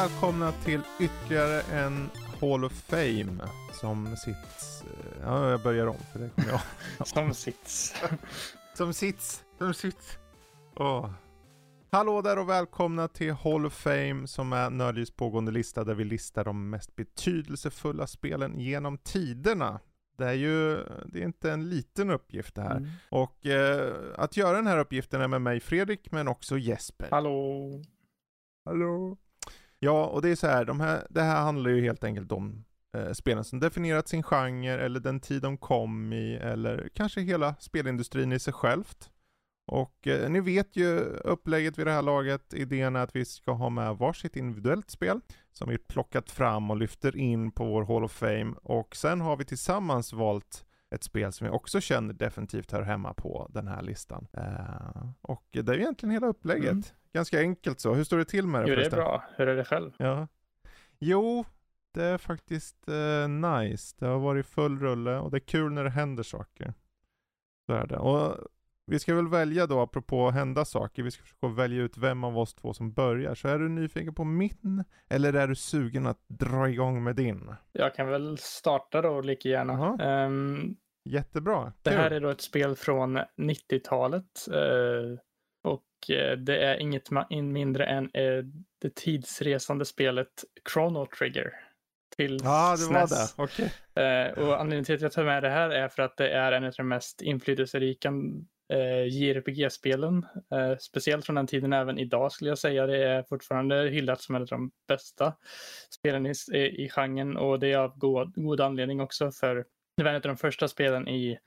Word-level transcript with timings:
Välkomna 0.00 0.52
till 0.52 0.80
ytterligare 1.00 1.62
en 1.62 2.10
Hall 2.40 2.64
of 2.64 2.72
Fame 2.72 3.48
som 3.72 4.16
sits... 4.16 4.84
Ja, 5.22 5.50
jag 5.50 5.62
börjar 5.62 5.86
om 5.86 5.96
för 6.12 6.18
det 6.18 6.28
kommer 6.28 6.48
jag 6.48 7.06
Som 7.06 7.34
sits. 7.34 7.94
Som 8.74 8.94
sits. 8.94 9.44
Som 9.58 9.74
sits. 9.74 10.18
Åh. 10.76 11.10
Hallå 11.90 12.22
där 12.22 12.38
och 12.38 12.48
välkomna 12.48 13.08
till 13.08 13.32
Hall 13.32 13.66
of 13.66 13.72
Fame 13.72 14.26
som 14.26 14.52
är 14.52 14.70
Nördlivs 14.70 15.10
pågående 15.10 15.52
lista 15.52 15.84
där 15.84 15.94
vi 15.94 16.04
listar 16.04 16.44
de 16.44 16.70
mest 16.70 16.96
betydelsefulla 16.96 18.06
spelen 18.06 18.58
genom 18.58 18.98
tiderna. 18.98 19.80
Det 20.18 20.24
är 20.24 20.32
ju, 20.32 20.76
det 21.06 21.20
är 21.20 21.24
inte 21.24 21.52
en 21.52 21.68
liten 21.68 22.10
uppgift 22.10 22.54
det 22.54 22.62
här. 22.62 22.76
Mm. 22.76 22.90
Och 23.10 23.46
eh, 23.46 23.94
att 24.16 24.36
göra 24.36 24.56
den 24.56 24.66
här 24.66 24.78
uppgiften 24.78 25.20
är 25.20 25.28
med 25.28 25.42
mig 25.42 25.60
Fredrik 25.60 26.12
men 26.12 26.28
också 26.28 26.58
Jesper. 26.58 27.08
Hallå. 27.10 27.68
Hallå. 28.64 29.16
Ja, 29.82 30.06
och 30.06 30.22
det 30.22 30.28
är 30.28 30.36
så 30.36 30.46
här, 30.46 30.64
de 30.64 30.80
här, 30.80 31.06
det 31.10 31.22
här 31.22 31.40
handlar 31.42 31.70
ju 31.70 31.82
helt 31.82 32.04
enkelt 32.04 32.32
om 32.32 32.64
eh, 32.96 33.12
spelen 33.12 33.44
som 33.44 33.60
definierat 33.60 34.08
sin 34.08 34.22
genre 34.22 34.84
eller 34.84 35.00
den 35.00 35.20
tid 35.20 35.42
de 35.42 35.56
kom 35.56 36.12
i 36.12 36.34
eller 36.34 36.88
kanske 36.94 37.20
hela 37.20 37.54
spelindustrin 37.58 38.32
i 38.32 38.38
sig 38.38 38.52
självt. 38.52 39.10
Och 39.66 40.06
eh, 40.06 40.30
ni 40.30 40.40
vet 40.40 40.76
ju 40.76 40.98
upplägget 41.24 41.78
vid 41.78 41.86
det 41.86 41.92
här 41.92 42.02
laget. 42.02 42.54
Idén 42.54 42.96
är 42.96 43.00
att 43.00 43.16
vi 43.16 43.24
ska 43.24 43.52
ha 43.52 43.68
med 43.68 43.96
varsitt 43.96 44.36
individuellt 44.36 44.90
spel 44.90 45.20
som 45.52 45.68
vi 45.68 45.78
plockat 45.78 46.30
fram 46.30 46.70
och 46.70 46.76
lyfter 46.76 47.16
in 47.16 47.52
på 47.52 47.64
vår 47.64 47.84
Hall 47.84 48.04
of 48.04 48.12
Fame. 48.12 48.54
Och 48.62 48.96
sen 48.96 49.20
har 49.20 49.36
vi 49.36 49.44
tillsammans 49.44 50.12
valt 50.12 50.64
ett 50.94 51.04
spel 51.04 51.32
som 51.32 51.46
vi 51.46 51.50
också 51.50 51.80
känner 51.80 52.14
definitivt 52.14 52.72
hör 52.72 52.82
hemma 52.82 53.14
på 53.14 53.50
den 53.50 53.68
här 53.68 53.82
listan. 53.82 54.26
Eh, 54.32 55.10
och 55.20 55.48
det 55.50 55.68
är 55.68 55.74
ju 55.74 55.80
egentligen 55.80 56.10
hela 56.10 56.26
upplägget. 56.26 56.70
Mm. 56.70 56.82
Ganska 57.12 57.40
enkelt 57.40 57.80
så. 57.80 57.94
Hur 57.94 58.04
står 58.04 58.18
det 58.18 58.24
till 58.24 58.46
med 58.46 58.62
det 58.64 58.68
Jo, 58.68 58.74
det 58.74 58.80
är 58.80 58.84
förresten? 58.84 58.98
bra. 58.98 59.24
Hur 59.36 59.48
är 59.48 59.56
det 59.56 59.64
själv? 59.64 59.92
Ja. 59.96 60.28
Jo, 60.98 61.44
det 61.94 62.04
är 62.04 62.18
faktiskt 62.18 62.88
eh, 62.88 63.28
nice. 63.28 63.96
Det 63.98 64.06
har 64.06 64.18
varit 64.18 64.46
full 64.46 64.80
rulle 64.80 65.16
och 65.18 65.30
det 65.30 65.36
är 65.36 65.40
kul 65.40 65.72
när 65.72 65.84
det 65.84 65.90
händer 65.90 66.22
saker. 66.22 66.74
Så 67.66 67.72
är 67.74 67.86
det. 67.86 67.96
Och 67.98 68.36
vi 68.86 68.98
ska 68.98 69.14
väl 69.14 69.28
välja 69.28 69.66
då, 69.66 69.80
apropå 69.80 70.30
hända 70.30 70.64
saker, 70.64 71.02
vi 71.02 71.10
ska 71.10 71.22
försöka 71.22 71.48
välja 71.48 71.82
ut 71.82 71.96
vem 71.98 72.24
av 72.24 72.38
oss 72.38 72.54
två 72.54 72.74
som 72.74 72.92
börjar. 72.92 73.34
Så 73.34 73.48
är 73.48 73.58
du 73.58 73.68
nyfiken 73.68 74.14
på 74.14 74.24
min, 74.24 74.84
eller 75.08 75.32
är 75.32 75.46
du 75.48 75.54
sugen 75.54 76.06
att 76.06 76.18
dra 76.28 76.68
igång 76.68 77.04
med 77.04 77.16
din? 77.16 77.54
Jag 77.72 77.94
kan 77.94 78.08
väl 78.08 78.38
starta 78.38 79.02
då 79.02 79.20
lika 79.20 79.48
gärna. 79.48 79.72
Jaha. 79.72 79.98
Ehm, 80.24 80.76
Jättebra. 81.04 81.72
det 81.82 81.90
Kul. 81.90 81.98
här 81.98 82.10
är 82.10 82.20
då 82.20 82.28
ett 82.28 82.40
spel 82.40 82.76
från 82.76 83.18
90-talet. 83.36 84.48
eh, 84.52 84.56
och 84.56 84.56
eh, 84.56 85.18
det 86.38 86.64
är 86.64 86.76
inget 86.76 87.08
mindre 87.30 87.84
än 87.86 88.04
eh, 88.14 88.44
det 88.80 88.94
tidsresande 88.94 89.84
spelet 89.84 90.44
Chrono 90.72 91.06
Trigger. 91.18 91.52
Till 92.16 92.38
Ja, 92.44 92.76
det 92.76 92.94
var 92.94 93.06
SNES. 93.06 93.36
det. 93.36 93.42
Okej. 93.42 93.72
Eh, 93.94 94.38
och 94.38 94.60
anledningen 94.60 94.84
till 94.84 94.94
att 94.94 95.00
jag 95.00 95.12
tar 95.12 95.24
med 95.24 95.42
det 95.42 95.50
här 95.50 95.70
är 95.70 95.88
för 95.88 96.02
att 96.02 96.16
det 96.16 96.30
är 96.30 96.52
en 96.52 96.64
av 96.64 96.72
de 96.76 96.88
mest 96.88 97.22
inflytelserika 97.22 98.12
eh, 98.72 99.06
JRPG-spelen. 99.06 100.26
Eh, 100.52 100.76
speciellt 100.78 101.26
från 101.26 101.36
den 101.36 101.46
tiden 101.46 101.72
även 101.72 101.98
idag 101.98 102.32
skulle 102.32 102.50
jag 102.50 102.58
säga. 102.58 102.86
Det 102.86 103.04
är 103.04 103.22
fortfarande 103.22 103.88
hyllat 103.88 104.20
som 104.20 104.34
en 104.34 104.42
av 104.42 104.48
de 104.48 104.70
bästa 104.88 105.34
spelen 105.90 106.26
i, 106.26 106.34
i 106.54 106.88
genren 106.88 107.36
och 107.36 107.60
det 107.60 107.72
är 107.72 107.78
av 107.78 107.98
god, 107.98 108.32
god 108.34 108.60
anledning 108.60 109.00
också 109.00 109.32
för 109.32 109.64
det 109.96 110.02
var 110.02 110.10
en 110.10 110.16
av 110.16 110.22
de 110.22 110.36
första 110.36 110.68
spelen 110.68 111.08
i 111.08 111.38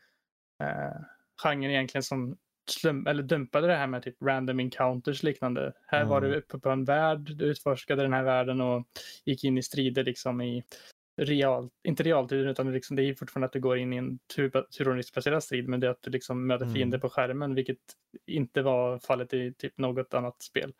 eh, 0.63 1.01
genren 1.43 1.71
egentligen 1.71 2.03
som 2.03 2.37
slum, 2.69 3.07
eller 3.07 3.23
dumpade 3.23 3.67
det 3.67 3.75
här 3.75 3.87
med 3.87 4.03
typ 4.03 4.21
random 4.21 4.59
encounters 4.59 5.23
liknande. 5.23 5.73
Här 5.87 6.05
var 6.05 6.17
Mm. 6.17 6.29
du 6.31 6.37
uppe 6.37 6.59
på 6.59 6.69
en 6.69 6.85
värld, 6.85 7.19
du 7.37 7.45
utforskade 7.45 8.01
den 8.01 8.13
här 8.13 8.23
världen 8.23 8.61
och 8.61 8.87
gick 9.25 9.43
in 9.43 9.57
i 9.57 9.63
strider 9.63 10.03
liksom 10.03 10.41
i 10.41 10.63
real, 11.21 11.69
inte 11.83 12.03
realtid 12.03 12.39
utan 12.47 12.65
det 12.67 12.71
liksom, 12.73 12.95
det 12.95 13.03
är 13.03 13.13
fortfarande 13.13 13.45
att 13.45 13.53
du 13.53 13.59
går 13.59 13.77
in 13.77 13.93
i 13.93 13.97
en 13.97 14.19
tur- 14.35 14.65
turordningsbaserad 14.77 15.43
strid 15.43 15.67
men 15.69 15.79
det 15.79 15.87
är 15.87 15.91
att 15.91 16.01
du 16.01 16.11
liksom 16.11 16.47
möter 16.47 16.65
Mm. 16.65 16.75
fiender 16.75 16.97
på 16.97 17.09
skärmen 17.09 17.55
vilket 17.55 17.77
inte 18.27 18.61
var 18.61 18.99
fallet 18.99 19.33
i 19.33 19.53
typ 19.53 19.77
något 19.77 20.13
annat 20.13 20.41
spel. 20.41 20.73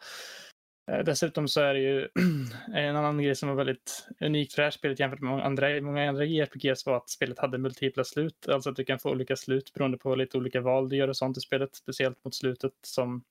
Eh, 0.92 1.00
Dessutom 1.00 1.48
så 1.48 1.62
är 1.62 1.74
det 1.74 1.80
ju 1.80 2.08
en 2.74 2.96
annan 2.96 3.24
grej 3.24 3.36
som 3.36 3.50
var 3.50 3.56
väldigt 3.56 4.08
unik 4.20 4.52
för 4.54 4.62
det 4.62 4.66
här 4.66 4.72
spelet 4.72 5.00
jämfört 5.00 5.20
med 5.20 5.30
många 5.32 5.44
andra, 5.44 5.82
många 5.82 6.10
andra 6.10 6.26
JRPGs 6.26 6.86
var 6.86 6.98
att 6.98 7.10
spelet 7.10 7.40
hade 7.40 7.58
multipla 7.58 8.04
slut. 8.04 8.48
Alltså 8.48 8.70
att 8.70 8.76
du 8.76 8.86
kan 8.86 9.00
få 9.00 9.12
olika 9.12 9.36
slut 9.36 9.74
beroende 9.74 9.98
på 9.98 10.16
lite 10.16 10.38
olika 10.38 10.62
val 10.62 10.90
du 10.90 10.96
gör 10.96 11.08
och 11.08 11.18
sånt 11.18 11.38
i 11.38 11.42
spelet. 11.42 11.76
Speciellt 11.76 12.26
mot 12.26 12.36
slutet 12.36 12.74
som 12.82 13.24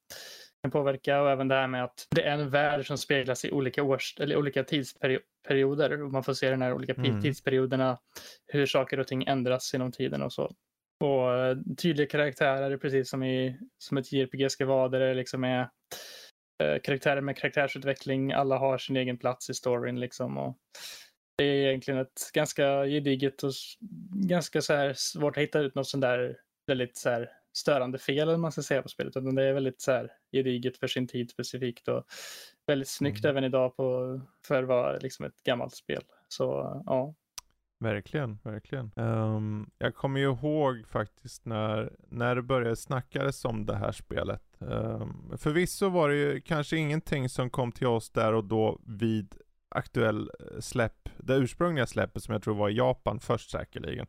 kan 0.63 0.71
påverka 0.71 1.23
och 1.23 1.31
även 1.31 1.49
det 1.49 1.55
här 1.55 1.67
med 1.67 1.85
att 1.85 2.07
det 2.11 2.23
är 2.23 2.33
en 2.39 2.51
värld 2.51 2.87
som 2.87 2.99
speglas 2.99 3.45
i 3.45 3.51
olika, 3.51 3.83
års, 3.83 4.17
eller 4.21 4.37
olika 4.37 4.65
tidsperioder 4.65 6.03
och 6.03 6.13
man 6.13 6.25
får 6.25 6.35
se 6.35 6.51
den 6.51 6.63
här 6.63 6.73
olika 6.73 6.95
Mm. 6.95 7.21
tidsperioderna, 7.23 7.99
hur 8.47 8.67
saker 8.67 9.01
och 9.01 9.07
ting 9.07 9.25
ändras 9.25 9.73
genom 9.73 9.93
tiden 9.93 10.23
och 10.23 10.33
så. 10.33 10.53
Och 11.01 11.35
eh, 11.39 11.57
tydliga 11.79 12.07
karaktärer, 12.07 12.77
precis 12.77 13.11
som, 13.11 13.23
i, 13.23 13.59
som 13.79 13.97
ett 13.99 14.13
JRPG 14.13 14.51
ska 14.51 14.67
vara, 14.67 14.89
där 14.89 15.01
det 15.01 15.15
liksom 15.15 15.45
är 15.45 15.69
karaktärer 16.59 17.21
med 17.21 17.37
karaktärsutveckling, 17.37 18.33
alla 18.33 18.59
har 18.59 18.79
sin 18.79 18.97
egen 18.97 19.19
plats 19.19 19.51
i 19.51 19.55
storyn 19.55 20.01
liksom. 20.01 20.39
Och 20.39 20.59
det 21.37 21.45
är 21.45 21.67
egentligen 21.69 22.01
ett 22.01 22.31
ganska 22.33 22.85
gediget 22.85 23.43
och 23.43 23.53
ganska 24.29 24.61
så 24.61 24.75
här 24.75 24.93
svårt 24.97 25.37
att 25.37 25.43
hitta 25.43 25.59
ut 25.59 25.75
något 25.75 25.89
sånt 25.89 26.03
där 26.03 26.37
väldigt 26.67 26.97
så 26.97 27.11
här 27.11 27.31
störande 27.53 27.99
fel 27.99 28.29
eller 28.29 28.39
man 28.39 28.53
ska 28.53 28.63
säga 28.63 28.83
på 28.83 28.89
spelet. 28.89 29.17
Utan 29.17 29.35
det 29.35 29.45
är 29.45 29.53
väldigt 29.53 29.81
så 29.81 29.93
här 29.93 30.13
gediget 30.33 30.77
för 30.79 30.87
sin 30.87 31.09
tid 31.09 31.31
specifikt 31.31 31.89
och 31.89 32.05
väldigt 32.67 32.89
snyggt 32.89 33.25
Mm. 33.25 33.31
även 33.31 33.45
idag 33.45 33.77
på, 33.77 34.21
för 34.47 34.63
att 34.63 34.69
vara 34.69 34.99
liksom 34.99 35.25
ett 35.25 35.43
gammalt 35.43 35.75
spel. 35.75 36.03
Så 36.29 36.45
ja, 36.87 37.15
Verkligen, 37.83 38.39
verkligen. 38.43 38.93
Ehm, 38.97 39.71
jag 39.79 39.95
kommer 39.95 40.21
ju 40.21 40.27
ihåg 40.27 40.87
faktiskt 40.89 41.45
när, 41.45 41.93
när 42.09 42.35
det 42.35 42.43
började 42.43 42.77
snackas 42.77 43.45
om 43.45 43.67
det 43.67 43.77
här 43.77 43.93
spelet. 43.93 44.43
Um, 44.69 45.33
förvisso 45.39 45.89
var 45.89 46.09
det 46.09 46.17
ju 46.17 46.41
kanske 46.41 46.77
ingenting 46.77 47.29
som 47.29 47.51
kom 47.51 47.73
till 47.73 47.87
oss 47.87 48.11
där 48.11 48.33
och 48.33 48.45
då 48.45 48.81
vid 48.87 49.35
aktuell 49.69 50.31
eh, 50.41 50.61
släpp, 50.61 51.09
det 51.19 51.35
ursprungliga 51.35 51.87
släppet 51.87 52.23
som 52.23 52.33
jag 52.33 52.43
tror 52.43 52.55
var 52.55 52.69
i 52.69 52.77
Japan 52.77 53.21
först 53.21 53.51
säkerligen. 53.51 54.07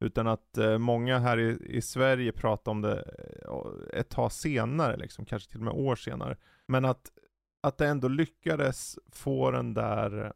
Utan 0.00 0.26
att 0.26 0.58
eh, 0.58 0.78
många 0.78 1.18
här 1.18 1.38
i, 1.38 1.76
i 1.76 1.82
Sverige 1.82 2.32
pratade 2.32 2.70
om 2.70 2.82
det 2.82 3.02
eh, 3.48 3.98
ett 4.00 4.08
tag 4.08 4.32
senare, 4.32 4.96
liksom, 4.96 5.24
kanske 5.24 5.50
till 5.50 5.60
och 5.60 5.64
med 5.64 5.74
år 5.74 5.96
senare. 5.96 6.36
Men 6.66 6.84
att, 6.84 7.12
att 7.60 7.78
det 7.78 7.86
ändå 7.86 8.08
lyckades 8.08 8.98
få 9.12 9.50
den 9.50 9.74
där 9.74 10.32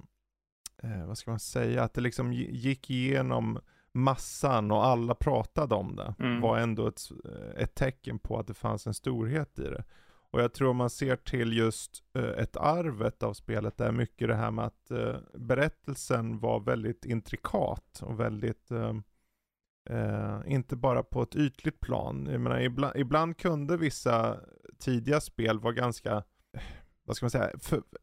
eh, 0.83 1.07
vad 1.07 1.19
ska 1.19 1.31
man 1.31 1.41
säga, 1.41 1.83
att 1.83 1.95
det 1.95 2.01
liksom 2.01 2.33
gick 2.33 2.91
igenom 2.91 3.61
massan 3.93 4.71
och 4.71 4.87
alla 4.87 5.15
pratade 5.15 5.75
om 5.75 5.97
det. 5.97 6.15
Mm. 6.19 6.41
Var 6.41 6.59
ändå 6.59 6.87
ett, 6.87 7.00
eh, 7.25 7.62
ett 7.62 7.75
tecken 7.75 8.19
på 8.19 8.38
att 8.38 8.47
det 8.47 8.54
fanns 8.54 8.87
en 8.87 8.94
storhet 8.94 9.59
i 9.59 9.62
det. 9.62 9.84
Och 10.31 10.41
jag 10.41 10.53
tror 10.53 10.75
man 10.75 10.91
ser 10.91 11.16
till 11.16 11.53
just 11.53 12.04
eh, 12.15 12.25
ett 12.25 12.56
arvet 12.56 13.22
av 13.22 13.32
spelet, 13.32 13.77
det 13.77 13.84
är 13.84 13.93
mycket 13.93 14.28
det 14.28 14.34
här 14.34 14.50
med 14.50 14.65
att 14.65 14.91
eh, 14.91 15.16
berättelsen 15.34 16.38
var 16.38 16.60
väldigt 16.60 17.04
intrikat 17.04 18.03
och 18.03 18.21
väldigt 18.21 18.71
Eh, 19.91 20.41
inte 20.47 20.77
bara 20.77 21.03
på 21.03 21.22
ett 21.22 21.36
ytligt 21.36 21.80
plan. 21.80 22.28
Jag 22.30 22.41
menar, 22.41 22.60
ibland, 22.60 22.97
ibland 22.97 23.36
kunde 23.36 23.77
vissa 23.77 24.41
tidiga 24.78 25.21
spel 25.21 25.60
vara 25.60 25.72
ganska, 25.72 26.22
vad 27.04 27.16
ska 27.16 27.24
man 27.24 27.30
säga, 27.30 27.51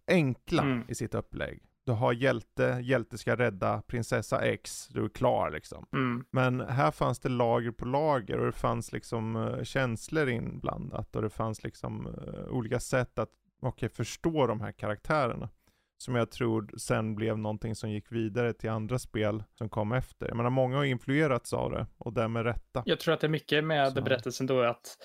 enkla 0.07 0.63
Mm. 0.63 0.83
i 0.87 0.95
sitt 0.95 1.15
upplägg. 1.15 1.63
Du 1.85 1.91
har 1.91 2.13
hjälte, 2.13 2.79
hjälte 2.83 3.17
ska 3.17 3.35
rädda 3.35 3.81
prinsessa 3.81 4.41
X, 4.41 4.87
du 4.91 5.05
är 5.05 5.09
klar 5.09 5.51
liksom. 5.51 5.85
mm, 5.93 6.25
Men 6.31 6.59
här 6.61 6.91
fanns 6.91 7.19
det 7.19 7.29
lager 7.29 7.71
på 7.71 7.85
lager 7.85 8.39
och 8.39 8.45
det 8.45 8.51
fanns 8.51 8.91
liksom 8.91 9.35
eh, 9.35 9.63
känslor 9.63 10.29
inblandat 10.29 11.15
och 11.15 11.21
det 11.21 11.29
fanns 11.29 11.63
liksom 11.63 12.07
eh, 12.07 12.47
olika 12.49 12.79
sätt 12.79 13.19
att, 13.19 13.29
okej, 13.61 13.89
förstå 13.89 14.47
de 14.47 14.61
här 14.61 14.71
karaktärerna. 14.71 15.49
Som 15.97 16.15
jag 16.15 16.31
tror 16.31 16.69
sen 16.77 17.15
blev 17.15 17.37
någonting 17.37 17.75
som 17.75 17.91
gick 17.91 18.11
vidare 18.11 18.53
till 18.53 18.69
andra 18.69 18.99
spel 18.99 19.43
som 19.53 19.69
kom 19.69 19.91
efter. 19.91 20.27
Jag 20.27 20.37
menar, 20.37 20.49
många 20.49 20.77
har 20.77 20.83
influerats 20.83 21.53
av 21.53 21.71
det 21.71 21.87
och 21.97 22.13
det 22.13 22.27
med 22.27 22.43
rätta. 22.43 22.83
jag 22.85 22.99
tror 22.99 23.13
att 23.13 23.19
det 23.19 23.27
är 23.27 23.29
mycket 23.29 23.63
med 23.63 23.93
Så. 23.93 24.01
berättelsen 24.01 24.47
då 24.47 24.61
att 24.61 24.97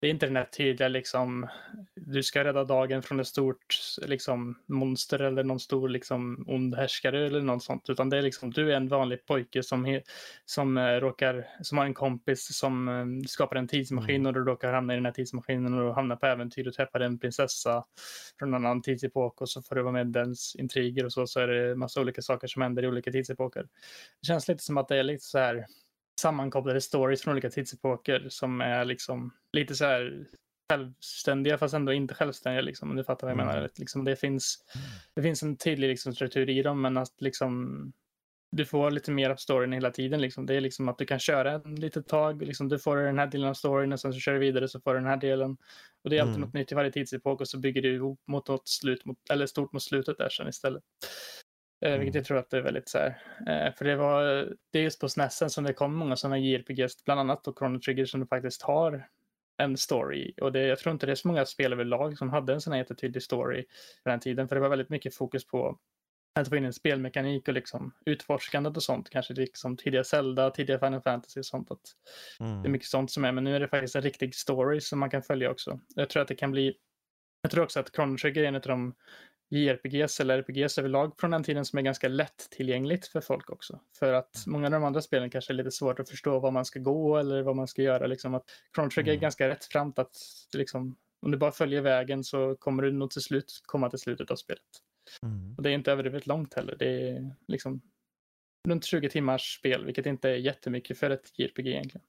det 0.00 0.06
är 0.06 0.10
inte 0.10 0.26
den 0.26 0.36
här 0.36 0.44
tydliga 0.44 0.88
liksom, 0.88 1.48
du 1.94 2.22
ska 2.22 2.44
rädda 2.44 2.64
dagen 2.64 3.02
från 3.02 3.20
ett 3.20 3.26
stort 3.26 3.76
liksom, 4.06 4.58
monster 4.66 5.18
eller 5.18 5.44
någon 5.44 5.60
stor 5.60 5.88
liksom, 5.88 6.44
ond 6.48 6.74
härskare 6.74 7.26
eller 7.26 7.40
något 7.40 7.62
sånt. 7.62 7.90
Utan 7.90 8.10
det 8.10 8.18
är 8.18 8.22
liksom, 8.22 8.50
du 8.50 8.72
är 8.72 8.76
en 8.76 8.88
vanlig 8.88 9.26
pojke 9.26 9.62
som, 9.62 10.00
som, 10.44 10.76
eh, 10.76 10.82
råkar, 10.82 11.48
som 11.62 11.78
har 11.78 11.84
en 11.84 11.94
kompis 11.94 12.56
som 12.56 12.88
eh, 12.88 13.28
skapar 13.28 13.56
en 13.56 13.68
tidsmaskin 13.68 14.20
Mm. 14.20 14.26
och 14.26 14.34
du 14.34 14.44
råkar 14.50 14.72
hamna 14.72 14.92
i 14.92 14.96
den 14.96 15.04
här 15.04 15.12
tidsmaskinen 15.12 15.74
och 15.74 15.94
hamnar 15.94 16.16
på 16.16 16.26
äventyr 16.26 16.68
och 16.68 16.74
träffar 16.74 17.00
en 17.00 17.18
prinsessa 17.18 17.84
från 18.38 18.48
en 18.48 18.54
annan 18.54 18.82
tidsepok 18.82 19.40
och 19.40 19.48
så 19.48 19.62
får 19.62 19.74
du 19.74 19.82
vara 19.82 19.92
med 19.92 20.06
i 20.06 20.10
dens 20.10 20.56
intriger 20.56 21.04
och 21.04 21.12
så, 21.12 21.26
så 21.26 21.40
är 21.40 21.46
det 21.46 21.76
massa 21.76 22.00
olika 22.00 22.22
saker 22.22 22.46
som 22.48 22.62
händer 22.62 22.82
i 22.82 22.88
olika 22.88 23.12
tidsepoker. 23.12 23.62
Det 24.20 24.26
känns 24.26 24.48
lite 24.48 24.64
som 24.64 24.78
att 24.78 24.88
det 24.88 24.96
är 24.96 25.02
lite 25.02 25.24
så 25.24 25.38
här 25.38 25.66
sammankopplade 26.20 26.80
stories 26.80 27.22
från 27.22 27.32
olika 27.32 27.50
tidsepoker 27.50 28.26
som 28.28 28.60
är 28.60 28.84
liksom 28.84 29.30
lite 29.52 29.74
så 29.74 29.84
här 29.84 30.26
självständiga 30.72 31.58
fast 31.58 31.74
ändå 31.74 31.92
inte 31.92 32.14
självständiga 32.14 32.60
liksom, 32.62 32.90
om 32.90 32.96
du 32.96 33.04
fattar 33.04 33.26
vad 33.26 33.32
jag 33.36 33.40
Mm. 33.42 33.54
menar. 33.54 33.70
Liksom, 33.76 34.04
det, 34.04 34.16
finns, 34.16 34.64
det 35.14 35.22
finns 35.22 35.42
en 35.42 35.56
tydlig 35.56 35.88
liksom, 35.88 36.14
struktur 36.14 36.50
i 36.50 36.62
dem 36.62 36.80
men 36.80 36.96
att 36.96 37.20
liksom 37.20 37.92
du 38.56 38.64
får 38.64 38.90
lite 38.90 39.10
mer 39.10 39.30
av 39.30 39.36
storyn 39.36 39.72
hela 39.72 39.90
tiden. 39.90 40.20
Liksom. 40.20 40.46
Det 40.46 40.54
är 40.54 40.60
liksom 40.60 40.88
att 40.88 40.98
du 40.98 41.06
kan 41.06 41.18
köra 41.18 41.52
en 41.52 41.74
litet 41.74 42.08
tag. 42.08 42.42
Liksom, 42.42 42.68
du 42.68 42.78
får 42.78 42.96
den 42.96 43.18
här 43.18 43.26
delen 43.26 43.48
av 43.48 43.54
storyn 43.54 43.92
och 43.92 44.00
sen 44.00 44.12
så 44.12 44.20
kör 44.20 44.32
du 44.32 44.38
vidare 44.38 44.68
så 44.68 44.80
får 44.80 44.94
du 44.94 45.00
den 45.00 45.08
här 45.08 45.16
delen. 45.16 45.56
Och 46.04 46.10
det 46.10 46.16
är 46.16 46.20
alltid 46.20 46.36
Mm. 46.36 46.40
något 46.46 46.54
nytt 46.54 46.72
i 46.72 46.74
varje 46.74 46.92
tidsepok 46.92 47.40
och 47.40 47.48
så 47.48 47.58
bygger 47.58 47.82
du 47.82 47.94
ihop 47.94 48.20
mot 48.26 48.48
något 48.48 48.68
slut, 48.68 49.04
mot, 49.04 49.16
eller 49.30 49.46
stort 49.46 49.72
mot 49.72 49.82
slutet 49.82 50.18
där 50.18 50.28
sen 50.28 50.48
istället. 50.48 50.82
Eh, 51.82 51.90
vilket 51.90 52.02
Mm. 52.02 52.14
jag 52.14 52.24
tror 52.24 52.38
att 52.38 52.50
det 52.50 52.56
är 52.56 52.62
väldigt 52.62 52.88
så 52.88 52.98
här. 52.98 53.08
Eh, 53.48 53.74
för 53.74 53.84
det 53.84 53.96
var, 53.96 54.22
det 54.70 54.78
är 54.78 54.82
just 54.82 55.00
på 55.00 55.08
SNESen 55.08 55.50
som 55.50 55.64
det 55.64 55.72
kom 55.72 55.94
många 55.94 56.16
sådana 56.16 56.38
JRPGs, 56.38 57.04
bland 57.04 57.20
annat 57.20 57.44
då 57.44 57.54
Chrono 57.58 57.80
Trigger 57.80 58.04
som 58.04 58.26
faktiskt 58.26 58.62
har 58.62 59.08
en 59.56 59.76
story. 59.76 60.34
Och 60.40 60.52
det, 60.52 60.60
jag 60.66 60.78
tror 60.78 60.92
inte 60.92 61.06
det 61.06 61.12
är 61.12 61.16
så 61.16 61.28
många 61.28 61.46
spel 61.46 61.72
överlag 61.72 62.18
som 62.18 62.30
hade 62.30 62.52
en 62.52 62.60
sån 62.60 62.72
här 62.72 62.78
jättetydlig 62.80 63.22
story 63.22 63.64
på 64.04 64.10
den 64.10 64.20
tiden. 64.20 64.48
För 64.48 64.56
det 64.56 64.60
var 64.60 64.68
väldigt 64.68 64.88
mycket 64.88 65.14
fokus 65.14 65.46
på 65.46 65.78
att 66.34 66.48
få 66.48 66.56
in 66.56 66.64
en 66.64 66.72
spelmekanik 66.72 67.48
och 67.48 67.54
liksom 67.54 67.94
utforskandet 68.06 68.76
och 68.76 68.82
sånt. 68.82 69.10
Kanske 69.10 69.34
liksom 69.34 69.76
tidiga 69.76 70.04
Zelda, 70.04 70.50
tidiga 70.50 70.78
Final 70.78 71.00
Fantasy 71.02 71.40
och 71.40 71.46
sånt. 71.46 71.70
Att 71.70 71.80
det 72.38 72.44
är 72.44 72.48
Mm. 72.58 72.72
mycket 72.72 72.88
sånt 72.88 73.10
som 73.10 73.24
är, 73.24 73.32
men 73.32 73.44
nu 73.44 73.56
är 73.56 73.60
det 73.60 73.68
faktiskt 73.68 73.96
en 73.96 74.02
riktig 74.02 74.34
story 74.34 74.80
som 74.80 74.98
man 74.98 75.10
kan 75.10 75.22
följa 75.22 75.50
också. 75.50 75.80
Jag 75.94 76.08
tror 76.10 76.22
att 76.22 76.28
det 76.28 76.34
kan 76.34 76.50
bli, 76.50 76.76
jag 77.42 77.50
tror 77.50 77.64
också 77.64 77.80
att 77.80 77.94
Chrono 77.94 78.16
Trigger 78.18 78.42
är 78.42 78.46
en 78.48 78.54
av 78.54 78.60
de 78.60 78.94
JRPGs 79.50 80.20
eller 80.20 80.38
RPGs 80.38 80.78
överlag 80.78 81.12
från 81.20 81.30
den 81.30 81.42
tiden 81.42 81.64
som 81.64 81.78
är 81.78 81.82
ganska 81.82 82.08
lättillgängligt 82.08 83.06
för 83.06 83.20
folk 83.20 83.50
också. 83.50 83.80
För 83.98 84.12
att 84.12 84.44
många 84.46 84.66
av 84.66 84.72
de 84.72 84.84
andra 84.84 85.02
spelen 85.02 85.30
kanske 85.30 85.52
är 85.52 85.54
lite 85.54 85.70
svårt 85.70 86.00
att 86.00 86.08
förstå 86.10 86.38
var 86.38 86.50
man 86.50 86.64
ska 86.64 86.78
gå 86.78 87.16
eller 87.16 87.42
vad 87.42 87.56
man 87.56 87.68
ska 87.68 87.82
göra. 87.82 88.06
Liksom 88.06 88.34
att 88.34 88.44
Chrono 88.74 88.90
Trigger 88.90 89.12
är 89.12 89.14
Mm. 89.14 89.22
ganska 89.22 89.48
rättframt 89.48 89.98
att 89.98 90.16
liksom, 90.56 90.96
om 91.22 91.30
du 91.30 91.38
bara 91.38 91.52
följer 91.52 91.80
vägen 91.80 92.24
så 92.24 92.56
kommer 92.56 92.82
du 92.82 92.92
nog 92.92 93.10
till 93.10 93.22
slut 93.22 93.62
komma 93.64 93.90
till 93.90 93.98
slutet 93.98 94.30
av 94.30 94.36
spelet. 94.36 94.62
Mm. 95.22 95.54
Och 95.56 95.62
det 95.62 95.70
är 95.70 95.74
inte 95.74 95.92
överdrivet 95.92 96.26
långt 96.26 96.54
heller. 96.54 96.76
Det 96.78 97.08
är 97.08 97.34
liksom 97.48 97.80
runt 98.68 98.84
20 98.84 99.10
timmars 99.10 99.58
spel, 99.58 99.84
vilket 99.84 100.06
inte 100.06 100.30
är 100.30 100.34
jättemycket 100.36 100.98
för 100.98 101.10
ett 101.10 101.38
JRPG 101.38 101.66
egentligen. 101.66 102.06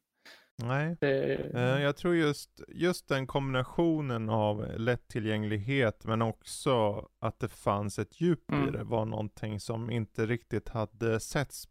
Nej. 0.64 0.98
Det, 1.00 1.36
Eh, 1.54 1.82
Jag 1.82 1.96
tror 1.98 2.16
just, 2.16 2.62
just 2.68 3.08
den 3.08 3.28
kombinationen 3.28 4.30
av 4.30 4.66
lättillgänglighet 4.78 6.06
men 6.06 6.22
också 6.22 7.06
att 7.20 7.40
det 7.40 7.50
fanns 7.50 8.00
ett 8.00 8.22
djup 8.22 8.52
i 8.52 8.56
Mm. 8.56 8.72
det 8.72 8.84
var 8.84 9.06
någonting 9.06 9.60
som 9.60 9.90
inte 9.90 10.26
riktigt 10.26 10.70
hade 10.70 11.20
setts 11.20 11.68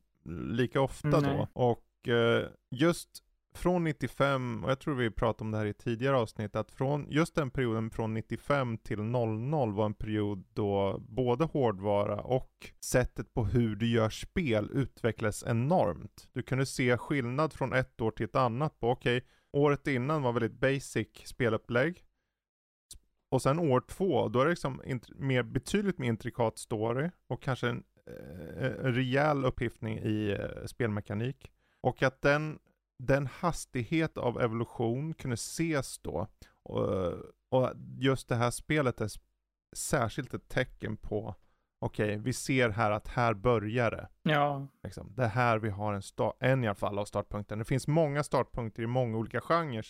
lika 0.50 0.80
ofta 0.80 1.08
Nej. 1.20 1.22
då. 1.36 1.48
Och 1.52 2.08
eh, 2.08 2.46
just 2.70 3.08
från 3.54 3.84
95, 3.84 4.64
och 4.64 4.70
jag 4.70 4.80
tror 4.80 4.94
vi 4.94 5.10
pratade 5.10 5.44
om 5.44 5.50
det 5.50 5.58
här 5.58 5.66
i 5.66 5.74
tidigare 5.74 6.16
avsnitt, 6.16 6.56
att 6.56 6.70
från 6.70 7.06
just 7.10 7.34
den 7.34 7.50
perioden 7.50 7.90
från 7.90 8.14
95 8.14 8.78
till 8.78 8.98
00 8.98 9.72
var 9.72 9.86
en 9.86 9.94
period 9.94 10.44
då 10.52 10.98
både 11.08 11.44
hårdvara 11.44 12.20
och 12.20 12.72
sättet 12.84 13.34
på 13.34 13.44
hur 13.44 13.76
du 13.76 13.90
gör 13.90 14.10
spel 14.10 14.70
utvecklades 14.72 15.44
enormt. 15.46 16.28
Du 16.32 16.42
kunde 16.42 16.66
se 16.66 16.96
skillnad 16.96 17.52
från 17.52 17.72
ett 17.72 18.00
år 18.00 18.10
till 18.10 18.24
ett 18.24 18.36
annat 18.36 18.80
på, 18.80 18.90
okej, 18.90 19.24
året 19.52 19.86
innan 19.86 20.22
var 20.22 20.32
väldigt 20.32 20.60
basic 20.60 21.08
spelupplägg. 21.24 22.04
Och 23.30 23.42
sen 23.42 23.58
år 23.58 23.80
två, 23.80 24.28
då 24.28 24.40
är 24.40 24.44
det 24.44 24.50
liksom 24.50 24.82
mer, 25.14 25.42
betydligt 25.42 25.98
mer 25.98 26.08
intrikat 26.08 26.58
story 26.58 27.10
och 27.26 27.42
kanske 27.42 27.68
en, 27.68 27.84
eh, 28.06 28.66
en 28.66 28.94
rejäl 28.94 29.44
upphiftning 29.44 29.98
i 29.98 30.30
eh, 30.30 30.66
spelmekanik. 30.66 31.52
Och 31.80 32.02
att 32.02 32.22
den, 32.22 32.58
den 33.06 33.26
hastighet 33.26 34.18
av 34.18 34.40
evolution 34.40 35.14
kunde 35.14 35.34
ses 35.34 35.98
då. 35.98 36.26
Och, 36.62 37.12
och 37.48 37.70
just 37.98 38.28
det 38.28 38.34
här 38.36 38.50
spelet 38.50 39.00
är 39.00 39.10
särskilt 39.76 40.34
ett 40.34 40.48
tecken 40.48 40.96
på, 40.96 41.34
okej, 41.80 42.18
vi 42.18 42.32
ser 42.32 42.68
här 42.68 42.90
att 42.90 43.08
här 43.08 43.34
börjar 43.34 43.90
det. 43.90 44.08
ja, 44.22 44.66
Liksom. 44.82 45.12
Det 45.16 45.24
är 45.24 45.28
här 45.28 45.58
vi 45.58 45.70
har 45.70 45.92
en, 45.94 46.00
sta- 46.00 46.34
en 46.40 46.64
i 46.64 46.68
alla 46.68 46.74
fall 46.74 46.98
av 46.98 47.04
startpunkten. 47.04 47.58
Det 47.58 47.64
finns 47.64 47.88
många 47.88 48.22
startpunkter 48.22 48.82
i 48.82 48.86
många 48.86 49.16
olika 49.18 49.40
genrer. 49.40 49.86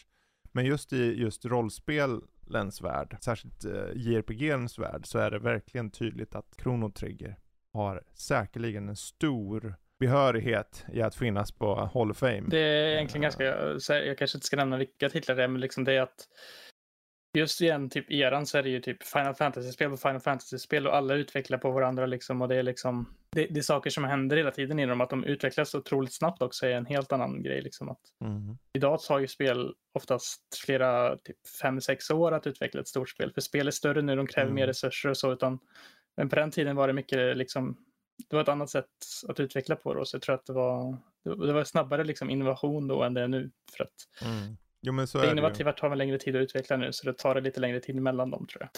Men 0.52 0.64
just 0.64 0.92
i 0.92 1.20
just 1.20 1.44
rollspelens 1.44 2.80
värld, 2.80 3.16
särskilt 3.20 3.64
eh, 3.64 3.84
JRPGns 3.94 4.78
värld, 4.78 5.06
så 5.06 5.18
är 5.18 5.30
det 5.30 5.38
verkligen 5.38 5.90
tydligt 5.90 6.34
att 6.34 6.54
Chrono 6.62 6.90
Trigger 6.92 7.38
har 7.72 8.02
säkerligen 8.14 8.88
en 8.88 8.96
stor 8.96 9.74
behörighet 10.00 10.84
i 10.92 11.02
att 11.02 11.14
finnas 11.14 11.52
på 11.52 11.90
Hall 11.94 12.10
of 12.10 12.16
Fame. 12.18 12.42
det 12.48 12.58
är 12.58 12.94
egentligen 12.94 13.22
ganska, 13.22 13.44
jag 14.04 14.18
kanske 14.18 14.36
inte 14.36 14.46
ska 14.46 14.56
nämna 14.56 14.76
vilka 14.76 15.08
titlar 15.08 15.36
det 15.36 15.42
är, 15.44 15.48
men 15.48 15.60
liksom 15.60 15.84
det 15.84 15.92
är 15.92 16.00
att 16.02 16.28
just 17.38 17.60
i 17.62 17.66
den 17.66 17.90
typ 17.90 18.10
eran 18.10 18.46
så 18.46 18.58
är 18.58 18.62
det 18.62 18.68
ju 18.70 18.80
typ 18.80 19.02
Final 19.02 19.34
Fantasy-spel 19.34 19.92
och 19.92 20.00
Final 20.00 20.20
Fantasy-spel 20.20 20.86
och 20.86 20.96
alla 20.96 21.14
utvecklar 21.14 21.58
på 21.58 21.70
varandra 21.70 22.06
liksom 22.06 22.42
och 22.42 22.48
det 22.48 22.56
är 22.56 22.62
liksom 22.62 23.14
det, 23.32 23.46
det 23.46 23.60
är 23.60 23.62
saker 23.62 23.90
som 23.90 24.04
händer 24.04 24.36
hela 24.36 24.50
tiden 24.50 24.78
i 24.78 24.86
dem, 24.86 25.00
att 25.00 25.10
de 25.10 25.24
utvecklas 25.24 25.74
otroligt 25.74 26.12
snabbt 26.14 26.42
också 26.42 26.66
är 26.66 26.70
en 26.70 26.86
helt 26.86 27.12
annan 27.12 27.42
grej 27.42 27.62
liksom 27.62 27.88
att 27.88 28.00
Mm. 28.24 28.58
idag 28.72 29.00
tar 29.02 29.18
ju 29.18 29.28
spel 29.28 29.74
oftast 29.94 30.40
flera, 30.64 31.16
typ 31.16 31.36
fem, 31.62 31.80
sex 31.80 32.10
år 32.10 32.32
att 32.32 32.46
utveckla 32.46 32.80
ett 32.80 32.88
stort 32.88 33.08
spel. 33.08 33.32
För 33.32 33.40
spel 33.40 33.66
är 33.66 33.70
större 33.70 34.02
nu, 34.02 34.16
de 34.16 34.26
kräver 34.26 34.46
Mm. 34.46 34.54
mer 34.54 34.66
resurser 34.66 35.08
och 35.08 35.16
så. 35.16 35.32
Utan, 35.32 35.58
men 36.16 36.28
på 36.28 36.36
den 36.36 36.50
tiden 36.50 36.76
var 36.76 36.86
det 36.86 36.92
mycket 36.92 37.36
liksom, 37.36 37.76
det 38.28 38.36
var 38.36 38.42
ett 38.42 38.48
annat 38.48 38.70
sätt 38.70 38.86
att 39.28 39.40
utveckla 39.40 39.76
på 39.76 39.94
då. 39.94 40.04
Så 40.04 40.14
jag 40.16 40.22
tror 40.22 40.34
att 40.34 40.46
det 40.46 40.52
var, 40.52 40.96
det 41.24 41.52
var 41.52 41.64
snabbare 41.64 42.04
liksom 42.04 42.30
innovation 42.30 42.88
då 42.88 43.02
än 43.02 43.14
det 43.14 43.20
är 43.20 43.28
nu. 43.28 43.50
För 43.76 43.84
att 43.84 44.28
Mm. 44.28 44.56
Jo 44.82 44.92
men 44.92 45.06
så 45.06 45.18
det 45.18 45.26
är 45.26 45.32
innovativa 45.32 45.72
tar 45.72 45.88
väl 45.88 45.98
längre 45.98 46.18
tid 46.18 46.36
att 46.36 46.40
utveckla 46.42 46.76
nu, 46.76 46.92
så 46.92 47.06
det 47.06 47.18
tar 47.18 47.34
det 47.34 47.40
lite 47.40 47.60
längre 47.60 47.80
tid 47.80 47.96
mellan 47.96 48.30
dem 48.30 48.46
tror 48.46 48.62
jag. 48.62 48.70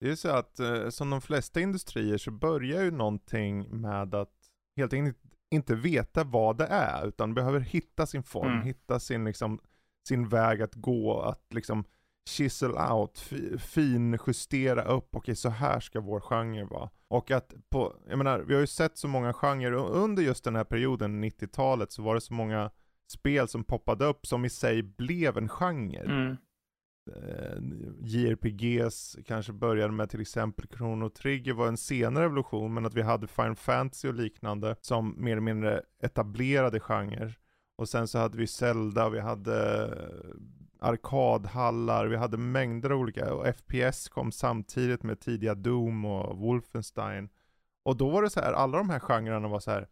Det 0.00 0.10
är 0.10 0.14
så 0.16 0.28
att 0.28 0.58
eh, 0.58 0.88
som 0.88 1.10
de 1.10 1.20
flesta 1.20 1.60
industrier 1.60 2.18
så 2.18 2.30
börjar 2.30 2.82
ju 2.82 2.90
någonting 2.90 3.80
med 3.80 4.14
att 4.14 4.32
helt 4.76 4.92
enkelt 4.92 5.18
inte 5.50 5.74
veta 5.74 6.24
vad 6.24 6.58
det 6.58 6.66
är 6.66 7.06
utan 7.08 7.34
behöver 7.34 7.60
hitta 7.60 8.06
sin 8.06 8.22
form, 8.22 8.52
Mm. 8.52 8.62
hitta 8.62 9.00
sin 9.00 9.24
liksom 9.24 9.60
sin 10.08 10.28
väg 10.28 10.62
att 10.62 10.74
gå, 10.74 11.20
att 11.20 11.44
liksom 11.54 11.84
chisel 12.28 12.70
out, 12.70 13.18
fi, 13.18 13.58
finjustera 13.58 14.82
upp, 14.84 15.08
okej 15.16 15.36
så 15.36 15.48
här 15.48 15.80
ska 15.80 16.00
vår 16.00 16.20
genre 16.20 16.64
vara. 16.64 16.90
Och 17.08 17.30
att 17.30 17.54
på, 17.70 17.96
jag 18.08 18.18
menar, 18.18 18.38
vi 18.40 18.54
har 18.54 18.60
ju 18.60 18.66
sett 18.66 18.98
så 18.98 19.08
många 19.08 19.32
genrer 19.32 19.72
under 19.72 20.22
just 20.22 20.44
den 20.44 20.56
här 20.56 20.64
perioden, 20.64 21.24
90-talet, 21.24 21.92
så 21.92 22.02
var 22.02 22.14
det 22.14 22.20
så 22.20 22.34
många 22.34 22.70
spel 23.12 23.48
som 23.48 23.64
poppade 23.64 24.04
upp 24.04 24.26
som 24.26 24.44
i 24.44 24.50
sig 24.50 24.82
blev 24.82 25.38
en 25.38 25.48
genre 25.48 26.04
Mm. 26.04 26.36
eh, 27.16 27.58
JRPGs 28.00 29.16
kanske 29.26 29.52
började 29.52 29.92
med 29.92 30.10
till 30.10 30.20
exempel 30.20 30.66
Chrono 30.76 31.08
Trigger 31.10 31.52
var 31.52 31.68
en 31.68 31.76
senare 31.76 32.24
evolution 32.24 32.74
men 32.74 32.86
att 32.86 32.94
vi 32.94 33.02
hade 33.02 33.26
Final 33.26 33.56
Fantasy 33.56 34.08
och 34.08 34.14
liknande 34.14 34.76
som 34.80 35.14
mer 35.24 35.32
eller 35.32 35.40
mindre 35.40 35.82
etablerade 36.02 36.80
genrer. 36.80 37.38
Och 37.78 37.88
sen 37.88 38.08
så 38.08 38.18
hade 38.18 38.38
vi 38.38 38.46
Zelda, 38.46 39.08
vi 39.08 39.20
hade 39.20 39.88
arkadhallar, 40.86 42.06
vi 42.06 42.16
hade 42.16 42.36
mängder 42.36 42.90
av 42.90 42.98
olika 42.98 43.34
och 43.34 43.46
FPS 43.56 44.08
kom 44.08 44.32
samtidigt 44.32 45.02
med 45.02 45.20
tidiga 45.20 45.54
Doom 45.54 46.04
och 46.04 46.38
Wolfenstein. 46.38 47.28
Och 47.84 47.96
då 47.96 48.10
var 48.10 48.22
det 48.22 48.30
så 48.30 48.40
här, 48.40 48.52
alla 48.52 48.78
de 48.78 48.90
här 48.90 48.98
genrerna 48.98 49.48
var 49.48 49.60
så 49.60 49.70
här, 49.70 49.88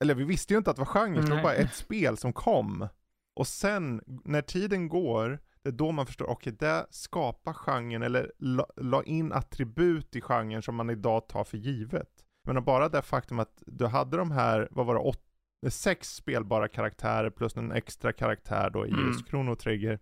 eller 0.00 0.14
vi 0.14 0.24
visste 0.24 0.54
ju 0.54 0.58
inte 0.58 0.70
att 0.70 0.76
det 0.76 0.82
var 0.82 0.86
genre, 0.86 1.20
det 1.20 1.34
var 1.34 1.42
bara 1.42 1.54
ett 1.54 1.74
spel 1.74 2.16
som 2.16 2.32
kom. 2.32 2.88
Och 3.36 3.46
sen 3.46 4.02
när 4.24 4.42
tiden 4.42 4.88
går, 4.88 5.38
det 5.62 5.68
är 5.68 5.72
då 5.72 5.92
man 5.92 6.06
förstår, 6.06 6.30
okej 6.30 6.52
det 6.58 6.86
skapar 6.90 7.52
genren 7.52 8.02
eller 8.02 8.32
la, 8.38 8.66
la 8.76 9.02
in 9.02 9.32
attribut 9.32 10.16
i 10.16 10.20
genren 10.20 10.62
som 10.62 10.74
man 10.74 10.90
idag 10.90 11.28
tar 11.28 11.44
för 11.44 11.58
givet. 11.58 12.10
Men 12.44 12.64
bara 12.64 12.88
det 12.88 13.02
faktum 13.02 13.38
att 13.38 13.62
du 13.66 13.86
hade 13.86 14.16
de 14.16 14.30
här, 14.30 14.68
vad 14.70 14.86
var 14.86 14.94
det, 14.94 15.00
åt, 15.00 15.22
sex 15.68 16.14
spelbara 16.14 16.68
karaktärer 16.68 17.30
plus 17.30 17.56
en 17.56 17.72
extra 17.72 18.12
karaktär 18.12 18.70
då 18.70 18.86
i 18.86 18.90
Mm. 18.90 19.06
just 19.06 19.28
Chrono 19.28 19.56
Trigger 19.56 19.98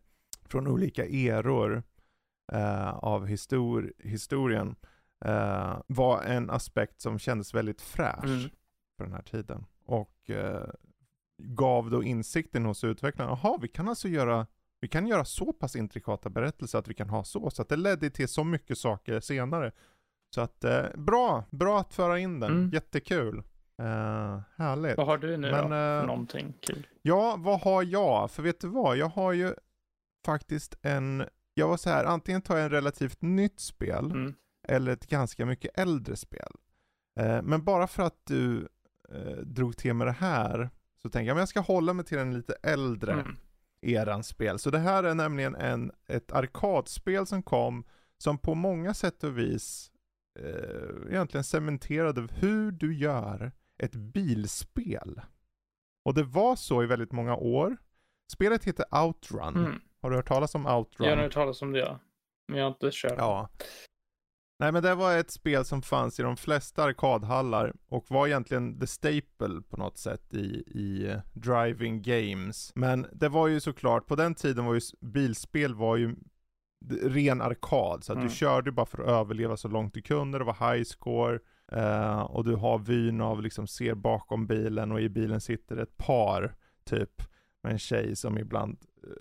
från 0.49 0.67
olika 0.67 1.05
eror 1.07 1.83
eh, 2.53 2.95
av 2.95 3.27
histor 3.27 3.93
historien 3.99 4.77
eh, 5.25 5.77
var 5.87 6.23
en 6.23 6.51
aspekt 6.51 7.01
som 7.01 7.19
kändes 7.19 7.55
väldigt 7.55 7.83
fräsch 7.83 8.25
Mm. 8.25 8.51
för 8.97 9.05
den 9.05 9.13
här 9.13 9.23
tiden. 9.23 9.67
Och 9.85 10.31
eh, 10.31 10.69
gav 11.39 11.91
då 11.91 12.03
insikten 12.05 12.65
hos 12.65 12.85
utvecklarna, 12.85 13.39
jaha 13.43 13.59
vi 13.63 13.69
kan 13.69 13.89
alltså 13.89 14.09
göra 14.09 14.47
vi 14.81 14.89
kan 14.89 15.07
göra 15.07 15.25
så 15.25 15.53
pass 15.53 15.77
intrikata 15.77 16.31
berättelser 16.31 16.79
att 16.79 16.89
vi 16.89 16.95
kan 16.95 17.09
ha 17.09 17.25
så. 17.25 17.51
Så 17.51 17.63
att 17.63 17.69
det 17.69 17.77
ledde 17.77 18.11
till 18.11 18.29
så 18.29 18.45
mycket 18.45 18.79
saker 18.79 19.21
senare. 19.21 19.73
Så 20.35 20.41
att 20.41 20.65
eh, 20.65 20.83
bra, 20.95 21.45
bra 21.51 21.81
att 21.81 21.95
föra 21.95 22.19
in 22.19 22.41
den. 22.41 22.51
Mm. 22.53 22.71
Jättekul. 22.71 23.39
Eh, 23.79 24.41
härligt. 24.57 24.97
Vad 24.97 25.07
har 25.07 25.19
du 25.19 25.37
nu 25.37 25.51
Men, 25.51 25.71
då 25.71 25.77
eh, 25.77 26.07
någonting 26.07 26.55
kul? 26.61 26.87
Ja, 27.03 27.37
vad 27.39 27.61
har 27.61 27.83
jag? 27.83 28.31
För 28.31 28.43
vet 28.43 28.61
du 28.61 28.69
vad? 28.69 28.97
Jag 28.97 29.09
har 29.09 29.33
ju 29.33 29.55
faktiskt 30.25 30.75
en, 30.83 31.25
jag 31.55 31.69
var 31.69 31.77
så 31.77 31.91
här, 31.91 32.05
antingen 32.05 32.43
tar 32.43 32.57
jag 32.57 32.65
en 32.65 32.71
relativt 32.71 33.23
nytt 33.23 33.61
spel 33.61 34.11
Mm. 34.11 34.35
eller 34.69 34.93
ett 34.93 35.07
ganska 35.07 35.47
mycket 35.47 35.79
äldre 35.79 36.17
spel. 36.17 36.53
Eh, 37.21 37.43
men 37.43 37.65
bara 37.65 37.87
för 37.87 38.03
att 38.03 38.21
du 38.27 38.69
eh, 39.09 39.37
drog 39.37 39.77
till 39.77 39.95
med 39.95 40.07
det 40.07 40.13
här 40.13 40.71
så 41.03 41.11
tänker 41.11 41.27
jag, 41.27 41.35
men 41.35 41.41
jag 41.41 41.49
ska 41.49 41.61
hålla 41.61 41.93
mig 41.93 42.05
till 42.05 42.19
en 42.19 42.35
lite 42.35 42.55
äldre 42.63 43.13
Mm. 43.13 43.37
erans 43.83 44.29
spel. 44.29 44.59
Så 44.59 44.71
det 44.71 44.79
här 44.79 45.05
är 45.05 45.15
nämligen 45.15 45.55
en, 45.55 45.93
ett 46.07 46.33
arkadspel 46.33 47.27
som 47.27 47.43
kom, 47.43 47.85
som 48.19 48.39
på 48.39 48.55
många 48.55 48.95
sätt 48.95 49.25
och 49.25 49.39
vis 49.39 49.91
eh, 50.39 51.11
egentligen 51.13 51.45
cementerade 51.45 52.29
hur 52.31 52.73
du 52.73 52.95
gör 52.97 53.53
ett 53.79 53.95
bilspel. 53.95 55.21
Och 56.05 56.15
det 56.15 56.23
var 56.23 56.57
så 56.57 56.83
i 56.83 56.87
väldigt 56.87 57.13
många 57.13 57.37
år. 57.37 57.77
Spelet 58.33 58.65
heter 58.65 58.87
Outrun. 59.05 59.57
Mm. 59.57 59.81
Har 60.05 60.11
du 60.11 60.17
hört 60.17 60.29
talas 60.29 60.55
om 60.55 60.67
Outrun? 60.67 61.09
Jag 61.09 61.17
har 61.17 61.23
hört 61.23 61.33
talas 61.33 61.63
om 61.63 61.73
det 61.73 61.79
ja. 61.79 61.99
Men 62.49 62.59
jag 62.59 62.65
har 62.65 62.71
inte 62.71 62.89
kört. 62.93 63.15
Ja. 63.17 63.49
Nej 64.61 64.73
men 64.73 64.83
det 64.83 64.95
var 64.95 65.17
ett 65.17 65.31
spel 65.31 65.65
som 65.65 65.83
fanns 65.83 66.21
i 66.21 66.23
de 66.23 66.37
flesta 66.37 66.83
arkadhallar 66.85 67.73
och 67.89 68.05
var 68.09 68.27
egentligen 68.27 68.81
the 68.81 68.87
staple 68.87 69.63
på 69.71 69.77
något 69.77 69.99
sätt 69.99 70.35
i, 70.35 70.45
i 70.67 71.07
eh, 71.11 71.19
driving 71.33 72.03
games. 72.03 72.73
Men 72.75 73.07
det 73.13 73.29
var 73.29 73.49
ju 73.49 73.61
såklart, 73.61 74.07
på 74.07 74.17
den 74.17 74.35
tiden 74.35 74.65
var 74.65 74.75
ju 74.75 74.81
bilspel 75.01 75.75
var 75.75 75.97
ju 75.97 76.17
ren 77.03 77.41
arkad. 77.41 78.05
Så 78.05 78.13
att 78.13 78.17
Mm. 78.17 78.29
du 78.29 78.35
körde 78.35 78.73
bara 78.73 78.87
för 78.87 79.03
att 79.03 79.09
överleva 79.09 79.57
så 79.57 79.69
långt 79.69 79.95
du 79.95 80.03
kunde. 80.03 80.39
Det 80.39 80.45
var 80.45 80.73
high 80.75 80.85
score. 80.85 81.39
eh, 81.73 82.21
och 82.21 82.45
du 82.45 82.55
har 82.55 82.79
vyn 82.79 83.21
av 83.21 83.43
liksom 83.43 83.67
ser 83.67 83.95
bakom 83.95 84.47
bilen 84.47 84.93
och 84.93 85.01
i 85.01 85.09
bilen 85.09 85.41
sitter 85.41 85.77
ett 85.77 85.97
par 85.97 86.55
typ 86.85 87.23
med 87.63 87.73
en 87.73 87.79
tjej 87.79 88.17
som 88.17 88.39
ibland 88.39 88.79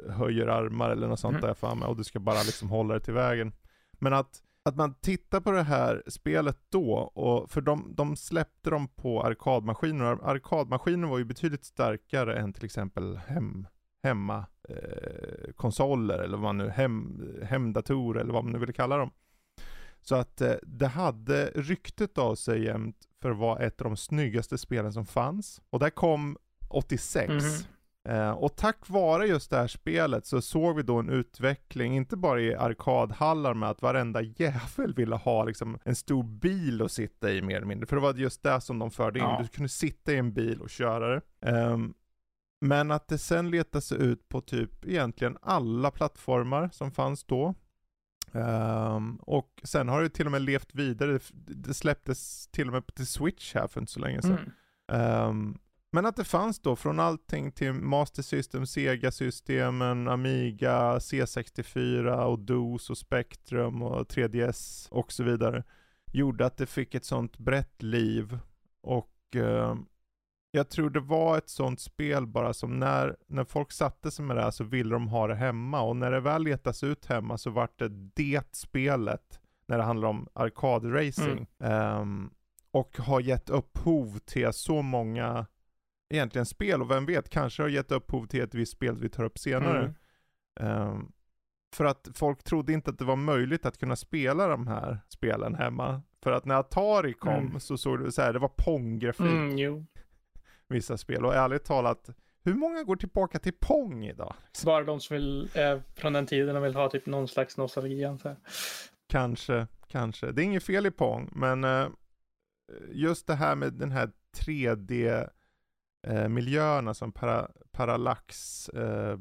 höjer 0.09 0.47
armar 0.47 0.89
eller 0.89 1.07
något 1.07 1.19
sånt 1.19 1.37
Mm. 1.37 1.47
där 1.47 1.53
för 1.53 1.75
mig 1.75 1.87
och 1.87 1.97
du 1.97 2.03
ska 2.03 2.19
bara 2.19 2.43
liksom 2.43 2.69
hålla 2.69 2.93
dig 2.93 3.03
till 3.03 3.13
vägen. 3.13 3.53
Men 3.99 4.13
att, 4.13 4.41
att 4.65 4.75
man 4.75 4.93
tittar 4.93 5.39
på 5.41 5.51
det 5.51 5.63
här 5.63 6.03
spelet 6.07 6.57
då, 6.69 6.91
och 6.93 7.49
för 7.51 7.61
de, 7.61 7.93
de 7.95 8.15
släppte 8.15 8.69
dem 8.69 8.87
på 8.87 9.23
arkadmaskiner, 9.23 10.19
och 10.19 10.29
arkadmaskiner 10.29 11.07
var 11.07 11.17
ju 11.17 11.25
betydligt 11.25 11.65
starkare 11.65 12.39
än 12.39 12.53
till 12.53 12.65
exempel 12.65 13.17
hem, 13.17 13.67
hemma 14.03 14.45
eh, 14.69 15.51
konsoler 15.55 16.19
eller 16.19 16.37
vad 16.37 16.43
man 16.43 16.57
nu, 16.57 16.69
hem, 16.69 17.21
hemdatorer 17.43 18.21
eller 18.21 18.33
vad 18.33 18.43
man 18.43 18.53
nu 18.53 18.59
vill 18.59 18.73
kalla 18.73 18.97
dem. 18.97 19.11
Så 20.01 20.15
att 20.15 20.41
eh, 20.41 20.53
det 20.63 20.87
hade 20.87 21.45
ryktet 21.55 22.17
av 22.17 22.35
sig 22.35 22.63
jämt 22.63 22.97
för 23.21 23.31
att 23.31 23.37
vara 23.37 23.59
ett 23.59 23.81
av 23.81 23.85
de 23.85 23.97
snyggaste 23.97 24.57
spelen 24.57 24.93
som 24.93 25.05
fanns. 25.05 25.61
Och 25.69 25.79
där 25.79 25.89
kom 25.89 26.37
86. 26.69 27.29
Mhm. 27.29 27.41
Eh, 28.09 28.31
och 28.31 28.55
tack 28.55 28.89
vare 28.89 29.25
just 29.27 29.49
det 29.49 29.57
här 29.57 29.67
spelet 29.67 30.25
så 30.25 30.41
såg 30.41 30.75
vi 30.75 30.83
då 30.83 30.99
en 30.99 31.09
utveckling, 31.09 31.95
inte 31.95 32.17
bara 32.17 32.41
i 32.41 32.55
arkadhallar 32.55 33.53
med 33.53 33.69
att 33.69 33.81
varenda 33.81 34.21
jävel 34.21 34.93
ville 34.95 35.15
ha 35.15 35.43
liksom 35.43 35.77
en 35.83 35.95
stor 35.95 36.23
bil 36.23 36.81
att 36.81 36.91
sitta 36.91 37.31
i 37.31 37.41
mer 37.41 37.55
eller 37.55 37.65
mindre. 37.67 37.87
För 37.87 37.95
det 37.95 38.01
var 38.01 38.13
just 38.13 38.43
det 38.43 38.61
som 38.61 38.79
de 38.79 38.91
förde 38.91 39.19
in, 39.19 39.25
Ja. 39.25 39.39
du 39.41 39.47
kunde 39.47 39.69
sitta 39.69 40.13
i 40.13 40.17
en 40.17 40.33
bil 40.33 40.61
och 40.61 40.69
köra 40.69 41.07
det. 41.15 41.21
Ehm, 41.51 41.93
men 42.61 42.91
att 42.91 43.07
det 43.07 43.17
sen 43.17 43.49
letade 43.51 43.81
sig 43.81 43.97
ut 44.01 44.29
på 44.29 44.41
typ 44.41 44.85
egentligen 44.85 45.37
alla 45.41 45.91
plattformar 45.91 46.69
som 46.73 46.91
fanns 46.91 47.23
då. 47.23 47.55
Ehm, 48.31 49.15
och 49.15 49.61
sen 49.63 49.89
har 49.89 50.01
det 50.01 50.09
till 50.09 50.25
och 50.25 50.31
med 50.31 50.41
levt 50.41 50.75
vidare, 50.75 51.19
det, 51.33 51.73
släpptes 51.73 52.47
till 52.47 52.67
och 52.67 52.73
med 52.73 52.95
till 52.95 53.07
Switch 53.07 53.53
här 53.55 53.67
för 53.67 53.79
inte 53.81 53.91
så 53.91 53.99
länge 53.99 54.21
sedan. 54.21 54.51
Mm. 54.91 55.01
Ehm, 55.29 55.57
men 55.93 56.05
att 56.05 56.15
det 56.15 56.23
fanns 56.23 56.59
då 56.59 56.75
från 56.75 56.99
allting 56.99 57.51
till 57.51 57.73
Master 57.73 58.21
System, 58.21 58.65
Sega-systemen, 58.65 60.07
Amiga, 60.07 60.97
C64 60.97 62.23
och 62.23 62.39
DOS 62.39 62.89
och 62.89 62.97
Spectrum 62.97 63.81
och 63.81 64.07
3DS 64.07 64.89
och 64.91 65.11
så 65.11 65.23
vidare. 65.23 65.63
Gjorde 66.11 66.45
att 66.45 66.57
det 66.57 66.65
fick 66.65 66.95
ett 66.95 67.05
sånt 67.05 67.37
brett 67.37 67.83
liv 67.83 68.39
och 68.81 69.11
ehm, 69.35 69.85
jag 70.51 70.69
tror 70.69 70.89
det 70.89 70.99
var 70.99 71.37
ett 71.37 71.49
sånt 71.49 71.79
spel 71.79 72.27
bara 72.27 72.53
som 72.53 72.79
när, 72.79 73.15
när 73.27 73.43
folk 73.43 73.71
satte 73.71 74.11
sig 74.11 74.25
med 74.25 74.37
det 74.37 74.43
här 74.43 74.51
så 74.51 74.63
ville 74.63 74.95
de 74.95 75.07
ha 75.07 75.27
det 75.27 75.35
hemma 75.35 75.81
och 75.81 75.95
när 75.95 76.11
det 76.11 76.19
väl 76.19 76.43
letas 76.43 76.83
ut 76.83 77.05
hemma 77.05 77.37
så 77.37 77.49
vart 77.49 77.79
det 77.79 77.89
det 77.89 78.55
spelet 78.55 79.39
när 79.65 79.77
det 79.77 79.83
handlar 79.83 80.07
om 80.07 80.27
arkadracing. 80.33 81.47
Ehm, 81.59 82.29
och 82.71 82.97
har 82.97 83.19
gett 83.19 83.49
upphov 83.49 84.19
till 84.19 84.53
så 84.53 84.81
många 84.81 85.45
egentligen 86.09 86.45
spel 86.45 86.81
och 86.81 86.91
vem 86.91 87.05
vet, 87.05 87.29
kanske 87.29 87.61
har 87.63 87.69
gett 87.69 87.91
upphov 87.91 88.25
till 88.25 88.41
ett 88.41 88.55
visst 88.55 88.71
spel 88.73 88.97
vi 88.97 89.09
tar 89.09 89.23
upp 89.23 89.37
senare. 89.39 89.79
Mm. 89.79 89.93
Ehm, 90.59 91.11
för 91.75 91.85
att 91.85 92.07
folk 92.13 92.43
trodde 92.43 92.73
inte 92.73 92.89
att 92.89 92.99
det 92.99 93.05
var 93.05 93.15
möjligt 93.15 93.65
att 93.65 93.77
kunna 93.77 93.95
spela 93.95 94.47
de 94.47 94.67
här 94.67 94.99
spelen 95.09 95.55
hemma. 95.55 96.01
För 96.23 96.31
att 96.31 96.45
när 96.45 96.55
Atari 96.55 97.13
kom 97.13 97.33
Mm. 97.47 97.59
så 97.59 97.77
såg 97.77 97.99
det 97.99 98.11
så 98.11 98.21
här, 98.21 98.33
det 98.33 98.39
var 98.39 98.51
Pong-grafik 98.57 99.25
Mm, 99.25 99.85
vissa 100.67 100.97
spel. 100.97 101.25
Och 101.25 101.35
ärligt 101.35 101.65
talat, 101.65 102.09
hur 102.43 102.53
många 102.53 102.83
går 102.83 102.95
tillbaka 102.95 103.39
till 103.39 103.53
Pong 103.59 104.05
idag? 104.05 104.35
Bara 104.65 104.83
de 104.83 104.99
som 104.99 105.13
vill, 105.15 105.49
är 105.53 105.83
från 105.95 106.13
den 106.13 106.25
tiden 106.25 106.55
och 106.55 106.63
vill 106.65 106.75
ha 106.75 106.89
typ 106.89 107.05
någon 107.05 107.27
slags 107.27 107.57
nostalgi 107.57 108.05
antar. 108.05 108.35
Kanske, 109.09 109.67
kanske. 109.87 110.31
Det 110.31 110.41
är 110.41 110.43
inget 110.43 110.63
fel 110.63 110.85
i 110.85 110.91
Pong, 110.91 111.29
men 111.35 111.63
eh, 111.63 111.87
just 112.91 113.27
det 113.27 113.35
här 113.35 113.55
med 113.55 113.73
den 113.73 113.91
här 113.91 114.11
3D 114.37 115.29
eh, 116.03 116.27
miljöerna 116.27 116.93
som 116.93 117.11
para, 117.11 117.47
parallax 117.71 118.69
eh, 118.69 119.17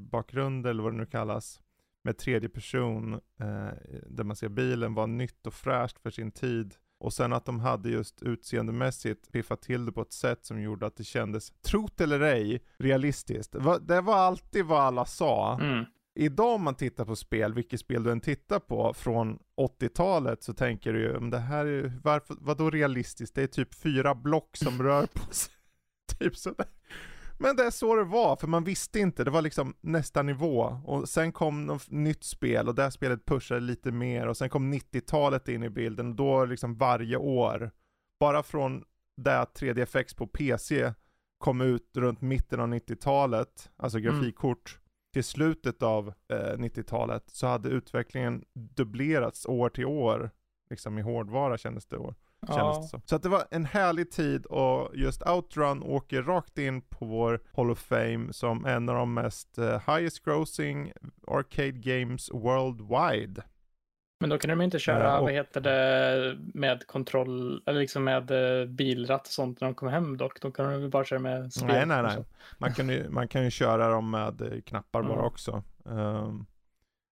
eller 0.67 0.83
vad 0.83 0.93
det 0.93 0.97
nu 0.97 1.07
kallas 1.07 1.61
med 2.05 2.19
tredje 2.19 2.49
person 2.49 3.15
eh, 3.15 3.99
där 4.07 4.25
man 4.25 4.37
ser 4.37 4.49
bilen 4.49 4.95
var 4.95 5.07
nytt 5.07 5.47
och 5.47 5.55
fräscht 5.55 5.99
för 5.99 6.11
sin 6.11 6.31
tid. 6.31 6.75
Och 6.99 7.13
sen 7.13 7.33
att 7.33 7.45
de 7.45 7.61
hade 7.61 7.89
just 7.89 8.23
utseendemässigt 8.23 9.33
piffat 9.33 9.63
till 9.63 9.87
det 9.87 9.93
på 9.93 10.03
ett 10.03 10.13
sätt 10.13 10.45
som 10.45 10.63
gjorde 10.63 10.87
att 10.87 10.97
det 10.97 11.05
kändes, 11.05 11.51
trot 11.51 12.01
eller 12.01 12.21
ej, 12.21 12.63
realistiskt. 12.79 13.53
Det 13.53 14.01
var, 14.01 14.17
alltid 14.17 14.65
vad 14.65 14.81
alla 14.81 15.05
sa. 15.05 15.59
Mm. 15.61 15.85
Idag 16.15 16.55
om 16.55 16.63
man 16.63 16.75
tittar 16.75 17.05
på 17.05 17.17
spel, 17.17 17.55
vilket 17.55 17.81
spel 17.81 18.03
du 18.03 18.13
än 18.13 18.21
tittar 18.21 18.59
på 18.59 18.95
från 18.95 19.39
80-talet 19.57 20.43
så 20.43 20.55
tänker 20.55 20.93
du 20.93 21.01
ju, 21.01 21.21
"Men 21.21 21.31
det 21.31 21.39
här 21.39 21.67
är 21.67 21.71
ju, 21.71 21.93
varför, 22.03 22.37
vadå 22.41 22.71
realistiskt? 22.71 23.35
Det 23.35 23.43
är 23.43 23.47
typ 23.47 23.75
fyra 23.75 24.15
block 24.15 24.57
som 24.57 24.83
rör 24.83 25.07
på 25.07 25.35
sig. 25.35 25.53
typ 26.19 26.37
sådär. 26.37 26.67
Men 27.39 27.57
det 27.57 27.65
är 27.65 27.71
så 27.71 27.97
det 27.97 28.05
var, 28.05 28.37
för 28.37 28.47
man 28.47 28.65
visste 28.65 28.99
inte, 29.01 29.25
det 29.25 29.31
var 29.31 29.43
liksom 29.43 29.77
nästa 29.81 30.23
nivå. 30.23 30.81
Och 30.85 31.09
sen 31.09 31.33
kom 31.33 31.67
något 31.67 31.91
nytt 31.91 32.25
spel 32.25 32.69
och 32.69 32.75
det 32.75 32.83
här 32.83 32.91
spelet 32.91 33.25
pushade 33.25 33.61
lite 33.61 33.93
mer 33.93 34.27
och 34.27 34.37
sen 34.37 34.49
kom 34.51 34.75
90-talet 34.75 35.49
in 35.49 35.63
i 35.63 35.71
bilden 35.71 36.09
och 36.09 36.15
då 36.15 36.45
liksom 36.45 36.75
varje 36.79 37.17
år. 37.17 37.71
Bara 38.21 38.43
från 38.43 38.85
det 39.17 39.41
att 39.41 39.61
3DFX 39.61 40.17
på 40.17 40.27
PC 40.27 40.93
kom 41.39 41.61
ut 41.61 41.97
runt 41.97 42.21
mitten 42.21 42.61
av 42.61 42.69
90-talet, 42.69 43.71
alltså 43.77 43.99
Mm. 43.99 44.11
grafikkort, 44.13 44.79
till 45.13 45.25
slutet 45.25 45.83
av 45.83 46.09
eh, 46.29 46.57
90-talet 46.59 47.25
så 47.27 47.47
hade 47.47 47.69
utvecklingen 47.69 48.45
dubblerats 48.55 49.47
år 49.47 49.69
till 49.69 49.87
år. 49.87 50.31
Liksom 50.71 50.99
i 50.99 51.03
hårdvara 51.03 51.59
kändes 51.59 51.87
det 51.87 51.97
år. 51.97 52.15
Ja. 52.49 52.79
det 52.83 52.89
så. 52.89 53.01
så 53.05 53.17
att 53.17 53.23
det 53.23 53.29
var 53.29 53.45
en 53.51 53.65
härlig 53.65 54.11
tid 54.11 54.47
och 54.47 54.97
just 54.97 55.23
Outrun 55.29 55.83
åker 55.83 56.23
rakt 56.23 56.59
in 56.59 56.81
på 56.83 57.05
vår 57.07 57.41
Hall 57.57 57.71
of 57.71 57.79
Fame 57.79 58.33
som 58.33 58.65
en 58.67 58.89
av 58.89 58.95
de 58.95 59.15
mest 59.15 59.59
eh, 59.59 59.81
highest 59.97 60.25
grossing 60.25 60.93
arcade 61.27 61.71
games 61.73 62.31
worldwide. 62.33 63.43
Men 64.21 64.31
då 64.31 64.39
kan 64.39 64.51
de 64.51 64.61
inte 64.63 64.79
köra, 64.79 65.05
Ja, 65.05 65.19
och- 65.19 65.25
vad 65.25 65.33
heter 65.33 65.61
det, 65.61 66.37
med 66.55 66.87
kontroll, 66.87 67.63
eller 67.67 67.81
liksom 67.81 68.05
med 68.05 68.31
eh, 68.61 68.67
bilratt 68.67 69.27
och 69.27 69.33
sånt 69.33 69.61
när 69.61 69.69
de 69.69 69.75
kommer 69.75 69.93
hem 69.93 70.17
dock. 70.17 70.41
Då 70.41 70.51
kan 70.51 70.71
de 70.73 70.81
väl 70.81 70.91
bara 70.91 71.05
köra 71.05 71.19
med 71.19 71.53
spel. 71.53 71.67
Nej, 71.69 71.87
nej, 71.87 72.03
nej. 72.03 72.25
Man 72.59 72.73
kan 72.75 72.89
ju, 72.89 73.11
man 73.11 73.29
kan 73.29 73.45
ju 73.45 73.51
köra 73.51 73.89
dem 73.89 74.11
med 74.11 74.41
eh, 74.43 74.61
knappar 74.61 75.03
bara 75.03 75.13
Mm. 75.13 75.25
också. 75.25 75.63
Eh, 75.87 76.33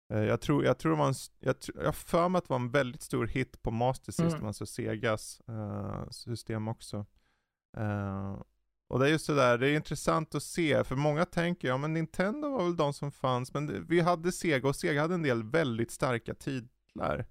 jag 0.08 0.40
tror, 0.40 0.64
jag 0.64 0.78
tror 0.78 0.92
det 0.92 0.98
var 0.98 1.04
en, 1.04 1.10
s- 1.10 1.30
jag, 1.40 1.54
tr- 1.56 1.84
jag 1.84 1.94
för 1.94 2.28
mig 2.28 2.38
att 2.38 2.44
det 2.44 2.50
var 2.52 2.60
en 2.60 2.70
väldigt 2.70 3.02
stor 3.02 3.26
hit 3.26 3.62
på 3.62 3.70
Master 3.70 4.12
System, 4.12 4.34
Mm. 4.34 4.46
alltså 4.46 4.66
Segas 4.66 5.40
eh, 5.48 6.08
system 6.10 6.68
också. 6.68 7.06
Eh, 7.76 8.36
och 8.88 8.98
det 8.98 9.06
är 9.06 9.10
just 9.10 9.26
det 9.26 9.34
där, 9.34 9.58
det 9.58 9.68
är 9.68 9.74
intressant 9.76 10.34
att 10.34 10.42
se, 10.42 10.84
för 10.84 10.96
många 10.96 11.24
tänker, 11.24 11.68
ja 11.68 11.76
men 11.76 11.92
Nintendo 11.92 12.48
var 12.50 12.64
väl 12.64 12.76
de 12.76 12.92
som 12.92 13.12
fanns, 13.12 13.54
men 13.54 13.66
det, 13.66 13.80
vi 13.80 14.00
hade 14.00 14.32
Sega 14.32 14.68
och 14.68 14.76
Sega 14.76 15.00
hade 15.02 15.14
en 15.14 15.22
del 15.22 15.42
väldigt 15.42 15.90
starka 15.90 16.34
titlar. 16.34 17.26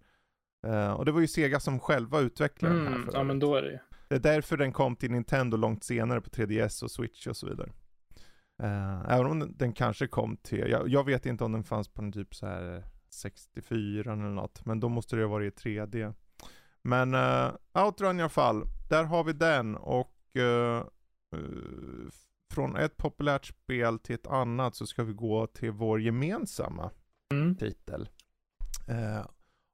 Eh, 0.67 0.91
och 0.93 1.05
det 1.05 1.11
var 1.11 1.21
ju 1.21 1.27
Sega 1.27 1.59
som 1.59 1.79
själva 1.79 2.19
utvecklade 2.19 2.75
den 2.75 2.87
här 2.87 2.95
Mm, 2.95 3.09
ja, 3.13 3.23
men 3.23 3.39
då 3.39 3.55
är 3.55 3.61
det 3.61 3.71
ju. 3.71 3.77
det 4.07 4.15
är 4.15 4.19
därför 4.19 4.57
den 4.57 4.71
kom 4.73 4.95
till 4.95 5.11
Nintendo 5.11 5.57
långt 5.57 5.83
senare 5.83 6.21
på 6.21 6.29
3DS 6.29 6.83
och 6.83 6.91
Switch 6.91 7.27
och 7.27 7.37
så 7.37 7.47
vidare. 7.49 7.69
Eh, 8.63 9.01
även 9.09 9.25
om 9.31 9.39
den, 9.39 9.57
den 9.57 9.73
kanske 9.73 10.07
kom 10.07 10.37
till, 10.37 10.69
jag, 10.69 10.89
jag 10.89 11.03
vet 11.03 11.25
inte 11.25 11.43
om 11.43 11.51
den 11.51 11.63
fanns 11.63 11.87
på 11.87 12.01
en 12.01 12.11
typ 12.11 12.35
så 12.35 12.47
här 12.47 12.83
64 13.09 14.13
eller 14.13 14.23
något, 14.23 14.65
men 14.65 14.79
då 14.79 14.89
måste 14.89 15.15
det 15.15 15.21
ha 15.21 15.29
varit 15.29 15.65
i 15.65 15.69
3D. 15.69 16.13
Men 16.81 17.13
uh, 17.15 17.51
Outrun 17.73 18.19
i 18.19 18.21
alla 18.21 18.29
fall, 18.29 18.63
där 18.89 19.03
har 19.03 19.23
vi 19.23 19.33
den 19.33 19.75
och 19.75 20.13
eh, 20.37 20.77
eh, 21.35 21.39
från 22.53 22.75
ett 22.75 22.97
populärt 22.97 23.45
spel 23.45 23.99
till 23.99 24.15
ett 24.15 24.27
annat 24.27 24.75
så 24.75 24.85
ska 24.87 25.03
vi 25.03 25.13
gå 25.13 25.47
till 25.47 25.71
vår 25.71 26.01
gemensamma 26.01 26.91
Mm. 27.33 27.55
titel. 27.55 28.09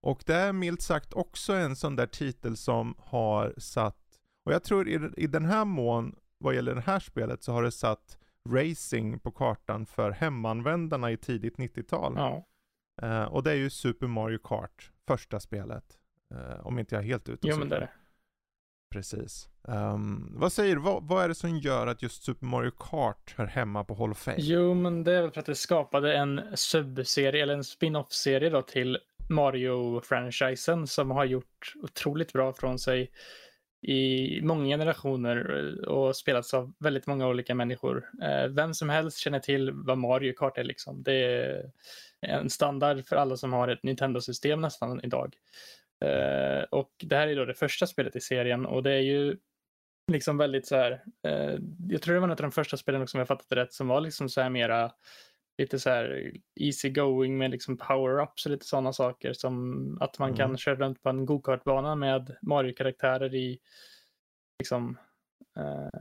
Och 0.03 0.23
det 0.25 0.35
är 0.35 0.53
milt 0.53 0.81
sagt 0.81 1.13
också 1.13 1.53
en 1.53 1.75
sån 1.75 1.95
där 1.95 2.07
titel 2.07 2.57
som 2.57 2.95
har 2.97 3.53
satt, 3.57 3.97
och 4.45 4.53
jag 4.53 4.63
tror 4.63 4.88
i, 4.89 5.09
i 5.17 5.27
den 5.27 5.45
här 5.45 5.65
mån, 5.65 6.15
vad 6.38 6.55
gäller 6.55 6.75
det 6.75 6.81
här 6.81 7.00
spelet, 7.00 7.43
så 7.43 7.51
har 7.51 7.63
det 7.63 7.71
satt 7.71 8.17
racing 8.50 9.19
på 9.19 9.31
kartan 9.31 9.86
för 9.86 10.12
hemanvändarna 10.12 11.12
i 11.12 11.17
tidigt 11.17 11.57
90-tal. 11.57 12.13
Ja. 12.17 12.45
Eh, 13.01 13.24
och 13.24 13.43
det 13.43 13.51
är 13.51 13.55
ju 13.55 13.69
Super 13.69 14.07
Mario 14.07 14.38
Kart, 14.38 14.91
första 15.07 15.39
spelet. 15.39 15.98
Eh, 16.33 16.67
om 16.67 16.79
inte 16.79 16.95
jag 16.95 17.03
är 17.03 17.07
helt 17.07 17.29
ute 17.29 17.48
och 17.48 17.53
Jo, 17.53 17.57
men 17.60 17.69
det 17.69 17.75
är 17.75 17.79
det. 17.79 17.89
Precis. 18.91 19.50
Ehm, 19.67 20.33
vad 20.36 20.53
säger 20.53 20.75
du, 20.75 20.81
vad, 20.81 21.07
vad 21.07 21.24
är 21.24 21.27
det 21.27 21.36
som 21.36 21.57
gör 21.57 21.88
att 21.88 22.01
just 22.01 22.24
Super 22.24 22.45
Mario 22.45 22.71
Kart 22.71 23.33
hör 23.38 23.45
hemma 23.45 23.83
på 23.83 23.95
Hall 23.95 24.12
of 24.12 24.17
Fame? 24.17 24.38
Jo, 24.39 24.74
men 24.74 25.03
det 25.03 25.13
är 25.13 25.21
väl 25.21 25.31
för 25.31 25.39
att 25.39 25.45
det 25.45 25.55
skapade 25.55 26.17
en 26.17 26.41
subserie 26.55 27.43
eller 27.43 27.53
en 27.53 27.63
spin-off-serie 27.63 28.50
då 28.50 28.62
till 28.62 28.98
Mario-franchisen 29.29 30.88
som 30.88 31.12
har 31.12 31.25
gjort 31.25 31.74
otroligt 31.83 32.33
bra 32.33 32.53
från 32.53 32.79
sig 32.79 33.12
i 33.81 34.39
många 34.43 34.65
generationer 34.65 35.57
eh, 35.57 35.88
och 35.88 36.15
spelats 36.15 36.53
av 36.53 36.73
väldigt 36.79 37.07
många 37.07 37.27
olika 37.27 37.55
människor. 37.55 38.09
Eh, 38.21 38.47
vem 38.47 38.73
som 38.73 38.89
helst 38.89 39.17
känner 39.17 39.39
till 39.39 39.71
vad 39.71 39.97
Mario 39.97 40.33
Kart 40.33 40.57
är 40.57 40.63
liksom. 40.63 41.03
Det 41.03 41.13
är 41.13 41.71
en 42.21 42.50
standard 42.50 43.05
för 43.05 43.15
alla 43.15 43.38
som 43.38 43.53
har 43.53 43.67
ett 43.67 43.83
Nintendo-system 43.83 44.61
nästan 44.61 45.01
idag. 45.03 45.35
Eh, 46.05 46.63
och 46.63 46.91
det 47.03 47.15
här 47.15 47.27
är 47.27 47.35
då 47.35 47.45
det 47.45 47.53
första 47.53 47.88
spelet 47.88 48.15
i 48.15 48.21
serien 48.21 48.65
och 48.65 48.83
det 48.83 48.91
är 48.91 49.01
ju 49.01 49.38
liksom 50.11 50.38
väldigt 50.38 50.67
så 50.67 50.75
här. 50.75 51.03
Jag 51.89 52.01
tror 52.01 52.13
det 52.13 52.19
var 52.19 52.27
något 52.27 52.39
av 52.39 52.43
de 52.43 52.51
första 52.51 52.77
spelen 52.77 53.01
också, 53.01 53.17
om 53.17 53.19
jag 53.19 53.27
fattat 53.27 53.50
det 53.50 53.55
rätt, 53.55 53.73
som 53.73 53.88
var 53.88 54.01
liksom 54.01 54.29
så 54.29 54.41
här 54.41 54.50
mera 54.50 54.91
lite 55.58 55.79
så 55.79 55.89
här 55.89 56.31
easy 56.60 56.89
going 56.89 57.38
med 57.38 57.51
liksom 57.51 57.77
power-ups 57.77 58.46
och 58.46 58.51
lite 58.51 58.65
sådana 58.65 58.93
saker 58.93 59.34
som 59.34 59.98
att 60.01 60.20
man 60.20 60.29
Mm. 60.29 60.38
kan 60.38 60.58
köra 60.58 60.75
runt 60.75 61.03
på 61.03 61.10
en 61.10 61.25
go-kart-bana 61.25 61.96
med 61.96 62.38
Mario-karaktärer 62.41 63.36
i 63.36 63.60
liksom 64.60 64.98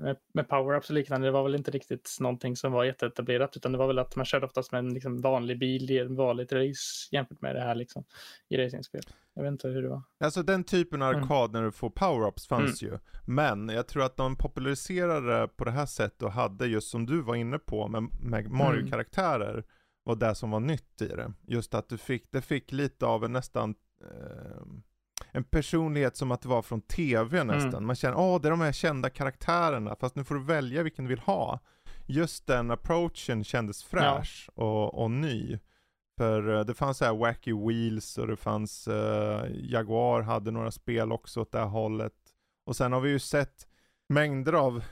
med, 0.00 0.16
med 0.34 0.48
power-ups 0.48 0.88
och 0.88 0.94
liknande. 0.94 1.26
Det 1.26 1.30
var 1.30 1.42
väl 1.42 1.54
inte 1.54 1.70
riktigt 1.70 2.16
någonting 2.20 2.56
som 2.56 2.72
var 2.72 2.84
jätteetablerat 2.84 3.56
utan 3.56 3.72
det 3.72 3.78
var 3.78 3.86
väl 3.86 3.98
att 3.98 4.16
man 4.16 4.24
körde 4.24 4.46
oftast 4.46 4.72
med 4.72 4.78
en 4.78 4.94
liksom 4.94 5.20
vanlig 5.20 5.58
bil 5.58 5.90
i 5.90 5.98
en 5.98 6.16
vanligt 6.16 6.52
race 6.52 7.08
jämfört 7.10 7.40
med 7.40 7.54
det 7.54 7.60
här 7.60 7.74
liksom 7.74 8.04
i 8.48 8.56
racingspel. 8.56 9.02
Jag 9.34 9.42
vet 9.42 9.50
inte 9.50 9.68
hur 9.68 9.82
det 9.82 9.88
var. 9.88 10.02
Alltså 10.20 10.42
den 10.42 10.64
typen 10.64 11.02
av 11.02 11.10
Mm. 11.12 11.22
arkad 11.22 11.52
när 11.52 11.62
du 11.62 11.72
får 11.72 11.90
power-ups 11.90 12.48
fanns 12.48 12.82
ju. 12.82 12.98
Men 13.26 13.68
jag 13.68 13.88
tror 13.88 14.02
att 14.02 14.16
de 14.16 14.36
populariserade 14.36 15.48
på 15.48 15.64
det 15.64 15.70
här 15.70 15.86
sättet 15.86 16.22
och 16.22 16.32
hade 16.32 16.66
just 16.66 16.88
som 16.90 17.06
du 17.06 17.22
var 17.22 17.34
inne 17.34 17.58
på 17.58 17.88
med, 17.88 18.08
med 18.20 18.50
Mario-karaktärer 18.50 19.64
var 20.04 20.16
det 20.16 20.34
som 20.34 20.50
var 20.50 20.60
nytt 20.60 21.02
i 21.02 21.06
det. 21.08 21.32
Just 21.46 21.74
att 21.74 21.88
du 21.88 21.98
fick, 21.98 22.32
det 22.32 22.42
fick 22.42 22.72
lite 22.72 23.06
av 23.06 23.24
en 23.24 23.32
nästan 23.32 23.74
eh, 24.02 24.62
en 25.32 25.44
personlighet 25.44 26.16
som 26.16 26.30
att 26.30 26.40
det 26.40 26.48
var 26.48 26.62
från 26.62 26.80
tv 26.80 27.44
nästan. 27.44 27.74
Mm. 27.74 27.86
Man 27.86 27.96
känner, 27.96 28.18
åh 28.18 28.40
det 28.40 28.48
är 28.48 28.50
de 28.50 28.60
här 28.60 28.72
kända 28.72 29.10
karaktärerna, 29.10 29.96
fast 30.00 30.16
nu 30.16 30.24
får 30.24 30.34
du 30.34 30.42
välja 30.42 30.82
vilken 30.82 31.04
du 31.04 31.08
vill 31.08 31.18
ha. 31.18 31.60
Just 32.06 32.46
den 32.46 32.70
approachen 32.70 33.44
kändes 33.44 33.84
fräsch 33.84 34.50
och, 34.54 35.02
och 35.02 35.10
ny. 35.10 35.58
För 36.18 36.58
eh, 36.58 36.64
det 36.64 36.74
fanns 36.74 36.98
så 36.98 37.04
här 37.04 37.16
Wacky 37.16 37.52
Wheels 37.52 38.18
och 38.18 38.26
det 38.26 38.36
fanns, 38.36 38.88
eh, 38.88 39.44
Jaguar 39.52 40.20
hade 40.20 40.50
några 40.50 40.70
spel 40.70 41.12
också 41.12 41.40
åt 41.40 41.52
det 41.52 41.58
här 41.58 41.66
hållet. 41.66 42.12
Och 42.66 42.76
sen 42.76 42.92
har 42.92 43.00
vi 43.00 43.10
ju 43.10 43.18
sett 43.18 43.68
mängder 44.08 44.52
av, 44.52 44.84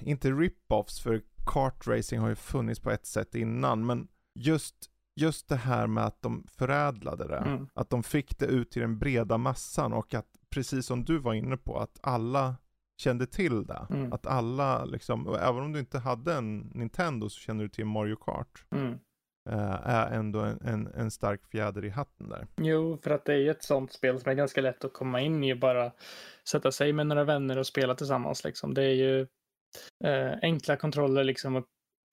inte 0.00 0.30
rip-offs 0.30 1.02
för 1.02 1.22
kartracing 1.46 2.20
har 2.20 2.28
ju 2.28 2.34
funnits 2.34 2.80
på 2.80 2.90
ett 2.90 3.06
sätt 3.06 3.34
innan, 3.34 3.86
men 3.86 4.08
just, 4.34 4.90
just 5.16 5.48
det 5.48 5.56
här 5.56 5.86
med 5.86 6.04
att 6.04 6.22
de 6.22 6.46
förädlade 6.58 7.28
det. 7.28 7.36
Mm. 7.36 7.68
Att 7.74 7.90
de 7.90 8.02
fick 8.02 8.38
det 8.38 8.46
ut 8.46 8.70
till 8.70 8.82
den 8.82 8.98
breda 8.98 9.38
massan 9.38 9.92
och 9.92 10.14
att, 10.14 10.26
precis 10.50 10.86
som 10.86 11.04
du 11.04 11.18
var 11.18 11.34
inne 11.34 11.56
på, 11.56 11.78
att 11.78 11.98
alla 12.02 12.56
kände 12.96 13.26
till 13.26 13.66
det. 13.66 13.86
Mm. 13.90 14.12
Att 14.12 14.26
alla 14.26 14.84
liksom, 14.84 15.26
och 15.26 15.40
även 15.40 15.62
om 15.62 15.72
du 15.72 15.78
inte 15.78 15.98
hade 15.98 16.34
en 16.34 16.58
Nintendo 16.58 17.28
så 17.28 17.40
kände 17.40 17.64
du 17.64 17.68
till 17.68 17.86
Mario 17.86 18.16
Kart. 18.16 18.64
Mm. 18.70 18.92
eh, 19.50 19.88
är 19.88 20.12
ändå 20.12 20.40
en, 20.40 20.60
en, 20.64 20.86
en 20.86 21.10
stark 21.10 21.46
fjäder 21.46 21.84
i 21.84 21.90
hatten 21.90 22.28
där. 22.28 22.46
Jo, 22.56 22.98
för 23.02 23.10
att 23.10 23.24
det 23.24 23.32
är 23.32 23.38
ju 23.38 23.50
ett 23.50 23.64
sånt 23.64 23.92
spel 23.92 24.20
som 24.20 24.30
är 24.30 24.34
ganska 24.34 24.60
lätt 24.60 24.84
att 24.84 24.92
komma 24.92 25.20
in 25.20 25.44
i 25.44 25.54
och 25.54 25.58
bara 25.58 25.92
sätta 26.48 26.72
sig 26.72 26.92
med 26.92 27.06
några 27.06 27.24
vänner 27.24 27.58
och 27.58 27.66
spela 27.66 27.94
tillsammans. 27.94 28.44
Liksom. 28.44 28.74
Det 28.74 28.84
är 28.84 28.94
ju 28.94 29.26
eh, 30.04 30.38
enkla 30.42 30.76
kontroller 30.76 31.24
liksom 31.24 31.56
att 31.56 31.64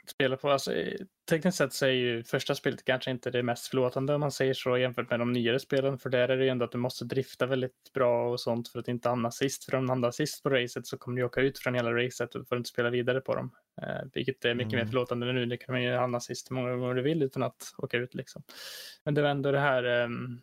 spela 0.08 0.38
på. 0.38 0.50
Alltså, 0.50 0.74
tekniskt 1.30 1.58
sett 1.58 1.74
så 1.74 1.86
är 1.86 1.90
ju 1.90 2.24
första 2.24 2.56
spelet 2.56 2.86
kanske 2.86 3.12
inte 3.12 3.32
det 3.32 3.44
mest 3.44 3.68
förlåtande 3.68 4.14
om 4.14 4.20
man 4.20 4.32
säger 4.32 4.54
så 4.54 4.78
jämfört 4.78 5.10
med 5.10 5.20
de 5.20 5.32
nyare 5.34 5.60
spelen. 5.60 5.98
För 5.98 6.10
där 6.10 6.30
är 6.30 6.38
det 6.38 6.44
ju 6.44 6.50
ändå 6.50 6.66
att 6.66 6.72
du 6.72 6.78
måste 6.78 7.06
drifta 7.06 7.46
väldigt 7.46 7.94
bra 7.94 8.30
och 8.32 8.40
sånt 8.40 8.68
för 8.70 8.80
att 8.80 8.88
inte 8.88 9.10
hamna 9.10 9.32
sist. 9.32 9.66
För 9.66 9.78
om 9.78 9.86
du 9.86 9.92
hamnar 9.92 10.12
sist 10.12 10.44
på 10.44 10.50
racet 10.50 10.88
så 10.88 10.98
kommer 10.98 11.18
du 11.18 11.24
åka 11.26 11.42
ut 11.42 11.60
från 11.60 11.76
hela 11.76 11.94
racet 11.94 12.36
och 12.36 12.48
får 12.48 12.58
inte 12.58 12.70
spela 12.70 12.90
vidare 12.90 13.22
på 13.22 13.36
dem. 13.36 13.52
Eh, 13.82 14.08
vilket 14.14 14.46
är 14.46 14.54
mycket 14.54 14.74
Mm. 14.74 14.86
mer 14.86 14.92
förlåtande 14.92 15.34
nu. 15.34 15.46
Det 15.46 15.58
kan 15.58 15.74
man 15.74 15.84
ju 15.84 15.94
hamna 15.96 16.20
sist 16.20 16.52
hur 16.52 16.56
många 16.56 16.76
gånger 16.76 16.96
du 16.96 17.02
vill 17.02 17.24
utan 17.24 17.44
att 17.44 17.74
åka 17.78 17.98
ut 17.98 18.14
liksom. 18.16 18.44
Men 19.06 19.14
det 19.14 19.22
var 19.22 19.30
ändå 19.30 19.52
det 19.52 19.60
här 19.60 19.84
ehm, 19.84 20.42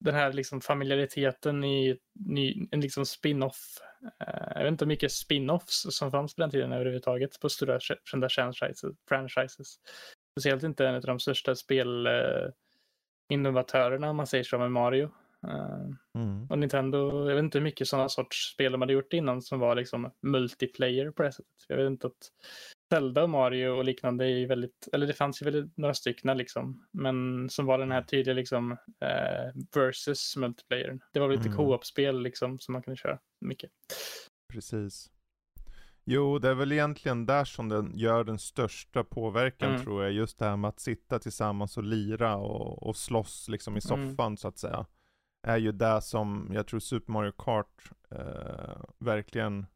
den 0.00 0.14
här 0.14 0.32
liksom 0.32 0.60
familjariteten 0.60 1.64
i 1.64 1.98
ny, 2.14 2.68
en 2.70 2.80
liksom 2.80 3.06
spin-off. 3.06 3.78
Eh, 4.20 4.52
jag 4.54 4.62
vet 4.62 4.70
inte 4.70 4.84
hur 4.84 4.88
mycket 4.88 5.12
spin-offs 5.12 5.90
som 5.90 6.10
fanns 6.10 6.34
på 6.34 6.40
den 6.42 6.50
tiden 6.50 6.72
överhuvudtaget 6.72 7.40
på 7.40 7.48
stora 7.48 7.80
kända 7.80 8.28
franchises. 8.28 8.92
franchises. 9.08 9.76
Speciellt 10.32 10.62
inte 10.62 10.86
en 10.86 10.94
av 10.94 11.00
de 11.00 11.18
största 11.20 11.54
spelinnovatörerna 11.54 12.46
eh, 12.46 12.52
innovatörerna 13.28 14.10
om 14.10 14.16
man 14.16 14.26
säger 14.26 14.44
så 14.44 14.58
med 14.58 14.72
Mario. 14.72 15.10
Mm. 16.18 16.46
och 16.50 16.58
Nintendo, 16.58 17.28
jag 17.28 17.34
vet 17.34 17.44
inte 17.44 17.58
hur 17.58 17.64
mycket 17.64 17.88
sådana 17.88 18.08
sorts 18.08 18.52
spel 18.54 18.72
de 18.72 18.80
hade 18.80 18.92
gjort 18.92 19.12
innan 19.12 19.42
som 19.42 19.58
var 19.58 19.74
liksom 19.74 20.10
multiplayer 20.22 21.10
på 21.10 21.22
det 21.22 21.32
sättet. 21.32 21.64
Jag 21.68 21.76
vet 21.76 21.86
inte 21.86 22.06
att 22.06 22.32
Zelda 22.92 23.22
och 23.22 23.30
Mario 23.30 23.68
och 23.68 23.84
liknande 23.84 24.26
är 24.30 24.46
väldigt, 24.46 24.88
eller 24.92 25.06
det 25.06 25.12
fanns 25.12 25.42
ju 25.42 25.44
väldigt 25.44 25.76
några 25.76 25.94
stycken 25.94 26.38
liksom, 26.38 26.86
men 26.90 27.48
som 27.50 27.66
var 27.66 27.78
den 27.78 27.92
här 27.92 28.02
tydliga 28.02 28.34
liksom 28.34 28.72
eh, 29.00 29.62
versus 29.74 30.36
multiplayer. 30.36 30.98
Det 31.12 31.20
var 31.20 31.28
väl 31.28 31.36
lite 31.36 31.48
Mm. 31.48 31.56
co-op-spel 31.56 32.22
liksom 32.22 32.58
som 32.58 32.72
man 32.72 32.82
kunde 32.82 32.96
köra 32.96 33.18
mycket. 33.40 33.70
Precis. 34.52 35.10
Jo, 36.04 36.38
det 36.38 36.48
är 36.48 36.54
väl 36.54 36.72
egentligen 36.72 37.26
där 37.26 37.44
som 37.44 37.68
den 37.68 37.92
gör 37.98 38.24
den 38.24 38.38
största 38.38 39.04
påverkan 39.04 39.70
Mm. 39.70 39.82
tror 39.82 40.02
jag. 40.02 40.12
Just 40.12 40.38
det 40.38 40.44
här 40.44 40.56
med 40.56 40.68
att 40.68 40.80
sitta 40.80 41.18
tillsammans 41.18 41.76
och 41.76 41.84
lira 41.84 42.36
och, 42.36 42.82
och 42.82 42.96
slåss 42.96 43.48
liksom 43.48 43.76
i 43.76 43.80
Mm. 43.90 44.10
soffan 44.10 44.36
så 44.36 44.48
att 44.48 44.58
säga. 44.58 44.86
Är 45.42 45.56
ju 45.56 45.72
det 45.72 46.00
som 46.02 46.50
jag 46.52 46.66
tror 46.66 46.80
Super 46.80 47.12
Mario 47.12 47.32
Kart 47.32 47.90
eh, 48.10 48.82
verkligen 48.98 49.66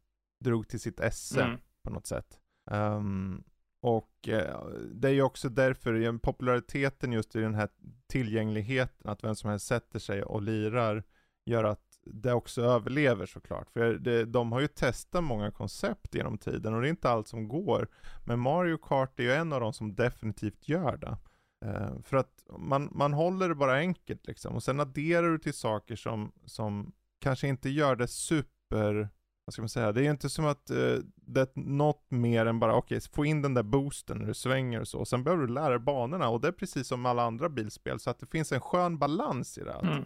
drog 0.40 0.68
till 0.68 0.80
sitt 0.80 1.00
esse 1.00 1.42
Mm. 1.44 1.58
på 1.82 1.90
något 1.90 2.06
sätt. 2.06 2.38
Ehm, 2.70 3.42
och 3.80 4.28
eh, 4.28 4.66
det 4.92 5.08
är 5.08 5.12
ju 5.12 5.22
också 5.22 5.48
därför 5.48 6.18
populariteten 6.18 7.12
just 7.12 7.36
i 7.36 7.40
den 7.40 7.54
här 7.54 7.68
tillgängligheten, 8.06 9.10
att 9.10 9.24
vem 9.24 9.34
som 9.34 9.50
helst 9.50 9.66
sätter 9.66 9.98
sig 9.98 10.22
och 10.22 10.42
lirar, 10.42 11.02
gör 11.46 11.64
att 11.64 11.80
det 12.06 12.32
också 12.32 12.62
överlever 12.62 13.26
såklart. 13.26 13.70
För 13.70 13.94
det, 13.94 14.24
de 14.24 14.52
har 14.52 14.60
ju 14.60 14.66
testat 14.68 15.24
många 15.24 15.50
koncept 15.50 16.14
genom 16.14 16.38
tiden 16.38 16.74
och 16.74 16.80
det 16.80 16.88
är 16.88 16.90
inte 16.90 17.10
allt 17.10 17.28
som 17.28 17.48
går. 17.48 17.88
Men 18.24 18.38
Mario 18.40 18.76
Kart 18.76 19.20
är 19.20 19.24
ju 19.24 19.32
en 19.32 19.52
av 19.52 19.60
de 19.60 19.72
som 19.72 19.94
definitivt 19.94 20.68
gör 20.68 20.96
det. 20.96 21.16
Eh, 21.64 22.02
för 22.02 22.16
att 22.16 22.44
man, 22.58 22.88
man 22.92 23.12
håller 23.12 23.48
det 23.48 23.54
bara 23.54 23.74
enkelt 23.74 24.26
liksom. 24.26 24.54
Och 24.54 24.62
sen 24.62 24.80
adderar 24.80 25.30
du 25.30 25.38
till 25.38 25.54
saker 25.54 25.96
som, 25.96 26.32
som 26.44 26.92
kanske 27.20 27.48
inte 27.48 27.70
gör 27.70 27.96
det 27.96 28.08
super, 28.08 29.08
vad 29.44 29.52
ska 29.52 29.62
man 29.62 29.68
säga, 29.68 29.92
det 29.92 30.00
är 30.00 30.04
ju 30.04 30.10
inte 30.10 30.30
som 30.30 30.46
att 30.46 30.70
eh, 30.70 30.96
det 31.14 31.40
är 31.40 31.60
något 31.60 32.10
mer 32.10 32.46
än 32.46 32.58
bara, 32.58 32.74
okej, 32.74 33.00
få 33.00 33.24
in 33.24 33.42
den 33.42 33.54
där 33.54 33.62
boosten 33.62 34.18
när 34.18 34.26
du 34.26 34.34
svänger 34.34 34.80
och 34.80 34.88
så. 34.88 34.98
Och 34.98 35.08
sen 35.08 35.24
behöver 35.24 35.46
du 35.46 35.52
lära 35.52 35.68
dig 35.68 35.78
banorna 35.78 36.28
och 36.28 36.40
det 36.40 36.48
är 36.48 36.52
precis 36.52 36.86
som 36.86 37.06
alla 37.06 37.22
andra 37.22 37.48
bilspel. 37.48 38.00
Så 38.00 38.10
att 38.10 38.18
det 38.18 38.26
finns 38.26 38.52
en 38.52 38.60
skön 38.60 38.98
balans 38.98 39.58
i 39.58 39.60
det. 39.60 39.72
Mm. 39.82 40.04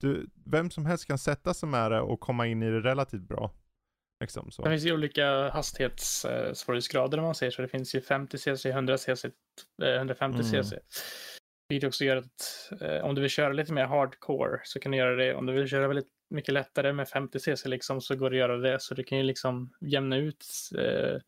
du, 0.00 0.30
vem 0.44 0.70
som 0.70 0.86
helst 0.86 1.06
kan 1.06 1.18
sätta 1.18 1.54
sig 1.54 1.68
med 1.68 1.90
det 1.90 2.00
och 2.00 2.20
komma 2.20 2.46
in 2.46 2.62
i 2.62 2.70
det 2.70 2.80
relativt 2.80 3.28
bra. 3.28 3.50
Liksom 4.20 4.50
så. 4.50 4.62
Det 4.62 4.70
finns 4.70 4.84
ju 4.84 4.92
olika 4.92 5.48
hastighetssvårighetsgrader 5.48 7.18
om 7.18 7.24
man 7.24 7.34
säger 7.34 7.50
så. 7.52 7.62
Det 7.62 7.68
finns 7.68 7.94
ju 7.94 8.00
50 8.00 8.38
cc, 8.38 8.70
100 8.70 8.98
cc, 8.98 9.28
eh, 9.82 9.88
150 9.94 10.40
Mm. 10.40 10.64
cc. 10.64 10.76
Vilket 11.68 11.88
också 11.88 12.04
gör 12.04 12.16
att 12.16 12.72
eh, 12.80 13.04
om 13.04 13.14
du 13.14 13.20
vill 13.20 13.30
köra 13.30 13.52
lite 13.52 13.72
mer 13.72 13.84
hardcore 13.86 14.60
så 14.64 14.80
kan 14.80 14.92
du 14.92 14.98
göra 14.98 15.16
det. 15.16 15.34
Om 15.34 15.46
du 15.46 15.52
vill 15.52 15.68
köra 15.68 15.88
väldigt 15.88 16.08
mycket 16.30 16.54
lättare 16.54 16.92
med 16.92 17.08
50 17.08 17.38
cc 17.40 17.68
liksom 17.68 18.00
så 18.00 18.16
går 18.16 18.30
det 18.30 18.36
att 18.36 18.38
göra 18.38 18.56
det. 18.56 18.80
Så 18.80 18.94
du 18.94 19.04
kan 19.04 19.18
ju 19.18 19.24
liksom 19.24 19.74
jämna 19.80 20.16
ut 20.16 20.44
eh, 20.78 21.20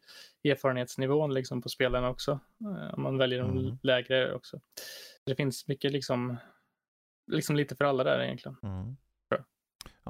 erfarenhetsnivån 0.51 1.35
liksom 1.35 1.63
på 1.63 1.69
spelarna 1.69 2.09
också. 2.11 2.41
Eh, 2.61 2.95
om 2.95 3.03
man 3.03 3.19
väljer 3.19 3.41
de 3.43 3.59
Mm. 3.59 3.79
lägre 3.83 4.33
också. 4.35 4.61
Det 5.27 5.35
finns 5.35 5.69
mycket 5.69 5.93
liksom, 5.93 6.37
liksom 7.33 7.57
lite 7.57 7.77
för 7.77 7.85
alla 7.85 8.05
där 8.05 8.23
egentligen. 8.23 8.57
Mm. 8.63 8.97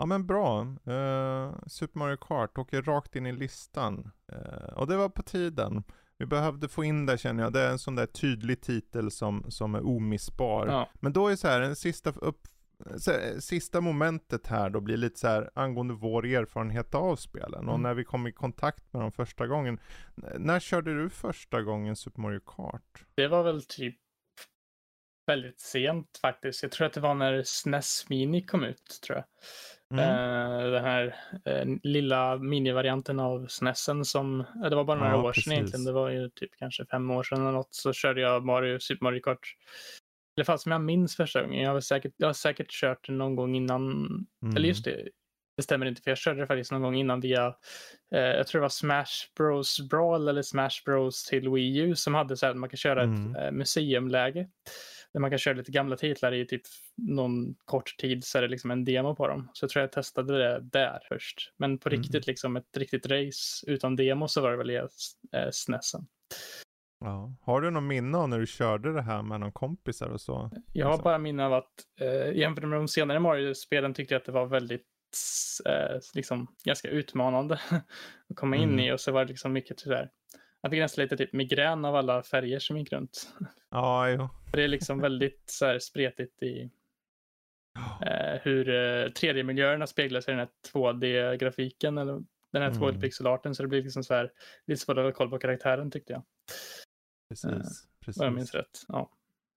Ja 0.00 0.06
men 0.06 0.26
bra. 0.26 0.60
Eh, 0.62 1.54
Super 1.66 1.98
Mario 1.98 2.16
Kart 2.16 2.58
åker 2.58 2.82
rakt 2.82 3.16
in 3.16 3.26
i 3.26 3.32
listan. 3.32 4.10
Eh, 4.32 4.72
och 4.74 4.86
det 4.86 4.96
var 4.96 5.08
på 5.08 5.22
tiden. 5.22 5.84
Vi 6.18 6.26
behövde 6.26 6.68
få 6.68 6.84
in 6.84 7.06
det 7.06 7.18
känner 7.18 7.42
jag. 7.42 7.52
Det 7.52 7.60
är 7.60 7.70
en 7.70 7.78
sån 7.78 7.94
där 7.94 8.06
tydlig 8.06 8.60
titel 8.60 9.10
som, 9.10 9.44
som 9.48 9.74
är 9.74 9.86
omissbar. 9.86 10.66
Ja. 10.66 10.88
Men 10.94 11.12
då 11.12 11.28
är 11.28 11.36
så 11.36 11.48
här, 11.48 11.60
en 11.60 11.76
sista 11.76 12.10
upp, 12.10 12.48
så, 12.96 13.12
sista 13.40 13.80
momentet 13.80 14.46
här 14.46 14.70
då 14.70 14.80
blir 14.80 14.96
lite 14.96 15.18
så 15.18 15.28
här 15.28 15.50
angående 15.54 15.94
vår 15.94 16.26
erfarenhet 16.26 16.94
av 16.94 17.16
spelen 17.16 17.68
och 17.68 17.74
Mm. 17.74 17.82
när 17.82 17.94
vi 17.94 18.04
kom 18.04 18.26
i 18.26 18.32
kontakt 18.32 18.92
med 18.92 19.02
dem 19.02 19.12
första 19.12 19.46
gången. 19.46 19.80
När 20.38 20.60
körde 20.60 21.02
du 21.02 21.10
första 21.10 21.62
gången 21.62 21.96
Super 21.96 22.20
Mario 22.20 22.40
Kart? 22.46 23.04
Det 23.14 23.28
var 23.28 23.42
väl 23.42 23.62
typ 23.64 23.99
väldigt 25.30 25.60
sent 25.60 26.18
faktiskt. 26.22 26.62
Jag 26.62 26.72
tror 26.72 26.86
att 26.86 26.92
det 26.92 27.00
var 27.00 27.14
när 27.14 27.42
SNES 27.42 28.06
Mini 28.08 28.42
kom 28.42 28.64
ut, 28.64 29.00
tror 29.06 29.18
jag. 29.18 29.24
Mm. 29.98 30.04
Eh, 30.04 30.70
den 30.70 30.84
här 30.84 31.16
eh, 31.44 31.64
lilla 31.82 32.36
minivarianten 32.36 33.20
av 33.20 33.46
SNESen 33.46 34.04
som, 34.04 34.44
det 34.70 34.76
var 34.76 34.84
bara 34.84 34.98
några 34.98 35.10
Ja, 35.12 35.16
år 35.22 35.32
sedan 35.32 35.32
precis. 35.32 35.52
egentligen. 35.52 35.84
Det 35.84 35.92
var 35.92 36.10
ju 36.10 36.28
typ 36.30 36.50
kanske 36.58 36.86
fem 36.86 37.10
år 37.10 37.22
sedan 37.22 37.40
eller 37.40 37.52
något. 37.52 37.74
Så 37.74 37.92
körde 37.92 38.20
jag 38.20 38.44
Mario, 38.44 38.78
Super 38.78 39.04
Mario 39.04 39.20
Kart. 39.20 39.54
Alla 40.36 40.44
fall 40.44 40.58
som 40.58 40.72
jag 40.72 40.80
minns 40.80 41.16
första 41.16 41.42
gången. 41.42 41.62
Jag 41.64 41.70
har, 41.72 41.80
säkert, 41.80 42.12
jag 42.16 42.28
har 42.28 42.32
säkert 42.32 42.70
kört 42.70 43.06
det 43.06 43.12
någon 43.12 43.36
gång 43.36 43.56
innan. 43.56 43.82
Mm. 44.42 44.56
Eller 44.56 44.68
just 44.68 44.84
det, 44.84 45.08
det 45.56 45.62
stämmer 45.62 45.86
inte 45.86 46.02
för 46.02 46.10
jag 46.10 46.18
körde 46.18 46.40
det 46.40 46.46
faktiskt 46.46 46.72
någon 46.72 46.82
gång 46.82 46.94
innan 46.94 47.20
via, 47.20 47.46
eh, 48.14 48.20
jag 48.20 48.46
tror 48.46 48.60
det 48.60 48.64
var 48.64 48.68
Smash 48.68 49.26
Bros 49.36 49.88
Brawl 49.90 50.28
eller 50.28 50.42
Smash 50.42 50.70
Bros 50.84 51.24
till 51.24 51.48
Wii 51.50 51.76
U 51.78 51.96
som 51.96 52.14
hade 52.14 52.36
så 52.36 52.46
här 52.46 52.50
att 52.50 52.58
man 52.58 52.68
kan 52.68 52.76
köra 52.76 53.02
Mm. 53.02 53.30
ett 53.36 53.42
eh, 53.42 53.50
museumläge. 53.52 54.48
Där 55.12 55.20
man 55.20 55.30
kan 55.30 55.38
köra 55.38 55.54
lite 55.54 55.72
gamla 55.72 55.96
titlar 55.96 56.32
i 56.34 56.46
typ 56.46 56.62
någon 56.96 57.54
kort 57.64 57.94
tid 57.98 58.24
så 58.24 58.38
är 58.38 58.42
det 58.42 58.48
liksom 58.48 58.70
en 58.70 58.84
demo 58.84 59.14
på 59.14 59.28
dem. 59.28 59.48
Så 59.52 59.64
jag 59.64 59.70
tror 59.70 59.80
jag 59.80 59.92
testade 59.92 60.38
det 60.38 60.60
där 60.60 60.98
först. 61.08 61.52
Men 61.56 61.78
på 61.78 61.88
Mm. 61.88 62.00
riktigt 62.02 62.26
liksom 62.26 62.56
ett 62.56 62.76
riktigt 62.76 63.06
race 63.06 63.66
utan 63.70 63.96
demo 63.96 64.28
så 64.28 64.40
var 64.40 64.50
det 64.50 64.56
väl 64.56 64.70
i 64.70 64.76
eh, 64.76 65.50
SNESen. 65.52 66.06
Ja. 67.04 67.34
Har 67.42 67.60
du 67.60 67.70
någon 67.70 67.86
minne 67.86 68.18
av 68.18 68.28
när 68.28 68.38
du 68.38 68.46
körde 68.46 68.92
det 68.92 69.02
här 69.02 69.22
med 69.22 69.40
någon 69.40 69.52
kompisar 69.52 70.08
och 70.08 70.20
så? 70.20 70.50
Jag 70.72 70.86
har 70.86 70.92
Alltså. 70.92 71.04
bara 71.04 71.18
minne 71.18 71.46
av 71.46 71.52
att 71.52 71.70
eh, 72.00 72.32
jämfört 72.38 72.64
med 72.64 72.78
de 72.78 72.88
senare 72.88 73.20
Mario-spelen 73.20 73.94
tyckte 73.94 74.14
jag 74.14 74.20
att 74.20 74.26
det 74.26 74.32
var 74.32 74.46
väldigt 74.46 74.86
eh, 75.66 75.98
liksom 76.14 76.46
ganska 76.64 76.88
utmanande 76.88 77.60
att 78.30 78.36
komma 78.36 78.56
in 78.56 78.62
Mm. 78.68 78.80
i 78.80 78.92
och 78.92 79.00
så 79.00 79.12
var 79.12 79.24
det 79.24 79.28
liksom 79.28 79.52
mycket 79.52 79.80
sådär. 79.80 80.10
Jag 80.62 80.70
fick 80.70 80.80
nästan 80.80 81.02
lite 81.02 81.16
typ 81.16 81.32
migrän 81.32 81.84
av 81.84 81.94
alla 81.96 82.22
färger 82.22 82.58
som 82.58 82.76
gick 82.78 82.92
runt. 82.92 83.34
Ja, 83.70 84.08
jo. 84.10 84.28
Det 84.52 84.62
är 84.62 84.68
liksom 84.68 85.00
väldigt 85.00 85.42
så 85.46 85.66
här 85.66 85.78
spretigt 85.78 86.42
i 86.42 86.70
eh, 88.06 88.40
hur 88.42 88.68
eh, 88.68 89.06
3D-miljöerna 89.06 89.86
speglar 89.86 90.20
sig 90.20 90.34
i 90.34 90.36
den 90.36 90.46
här 90.46 90.72
2D-grafiken 90.72 91.98
eller 92.00 92.22
den 92.52 92.62
här 92.62 92.70
Mm. 92.70 92.82
2D-pixelarten 92.82 93.54
så 93.54 93.62
det 93.62 93.68
blir 93.68 93.82
liksom 93.82 94.04
så 94.04 94.14
här 94.14 94.32
lite 94.66 94.80
svårt 94.80 94.98
att 94.98 95.04
ha 95.04 95.12
koll 95.12 95.30
på 95.30 95.38
karaktären 95.38 95.90
tyckte 95.90 96.12
jag. 96.12 96.22
Precis. 97.28 97.86
Vad 98.18 98.26
jag 98.26 98.34
minns 98.34 98.50
precis. 98.52 98.66
rätt. 98.66 98.84
Ja. 98.88 99.10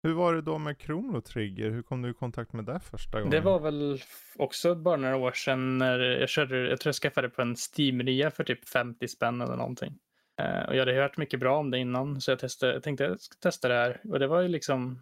Hur 0.04 0.14
var 0.14 0.34
det 0.34 0.42
då 0.42 0.58
med 0.58 0.82
Chrono 0.82 1.22
Trigger? 1.22 1.70
Hur 1.70 1.82
kom 1.84 2.02
du 2.02 2.10
i 2.10 2.14
kontakt 2.14 2.54
med 2.54 2.66
det 2.66 2.80
första 2.80 3.18
gången? 3.20 3.32
Det 3.32 3.40
var 3.42 3.60
väl 3.60 4.02
också 4.36 4.76
bara 4.76 4.98
några 4.98 5.16
år 5.18 5.32
sedan 5.32 5.78
när 5.78 6.00
jag 6.00 6.30
körde, 6.30 6.70
jag 6.70 6.80
tror 6.80 6.90
jag 6.90 6.96
skaffade 6.96 7.30
på 7.30 7.42
en 7.42 7.56
Steam-rea 7.56 8.32
för 8.32 8.44
typ 8.44 8.70
50 8.70 9.08
spänn 9.08 9.42
eller 9.42 9.56
någonting. 9.56 10.00
Eh, 10.42 10.68
och 10.68 10.76
jag 10.76 10.80
hade 10.80 10.94
hört 10.94 11.18
mycket 11.18 11.40
bra 11.40 11.58
om 11.58 11.72
det 11.72 11.78
innan 11.78 12.22
så 12.22 12.32
jag, 12.32 12.40
testade, 12.40 12.74
jag 12.74 12.84
tänkte 12.84 13.04
jag 13.04 13.22
ska 13.22 13.36
testa 13.40 13.68
det 13.68 13.74
här 13.74 14.02
och 14.04 14.20
det 14.20 14.28
var 14.28 14.42
ju 14.42 14.48
liksom 14.48 15.02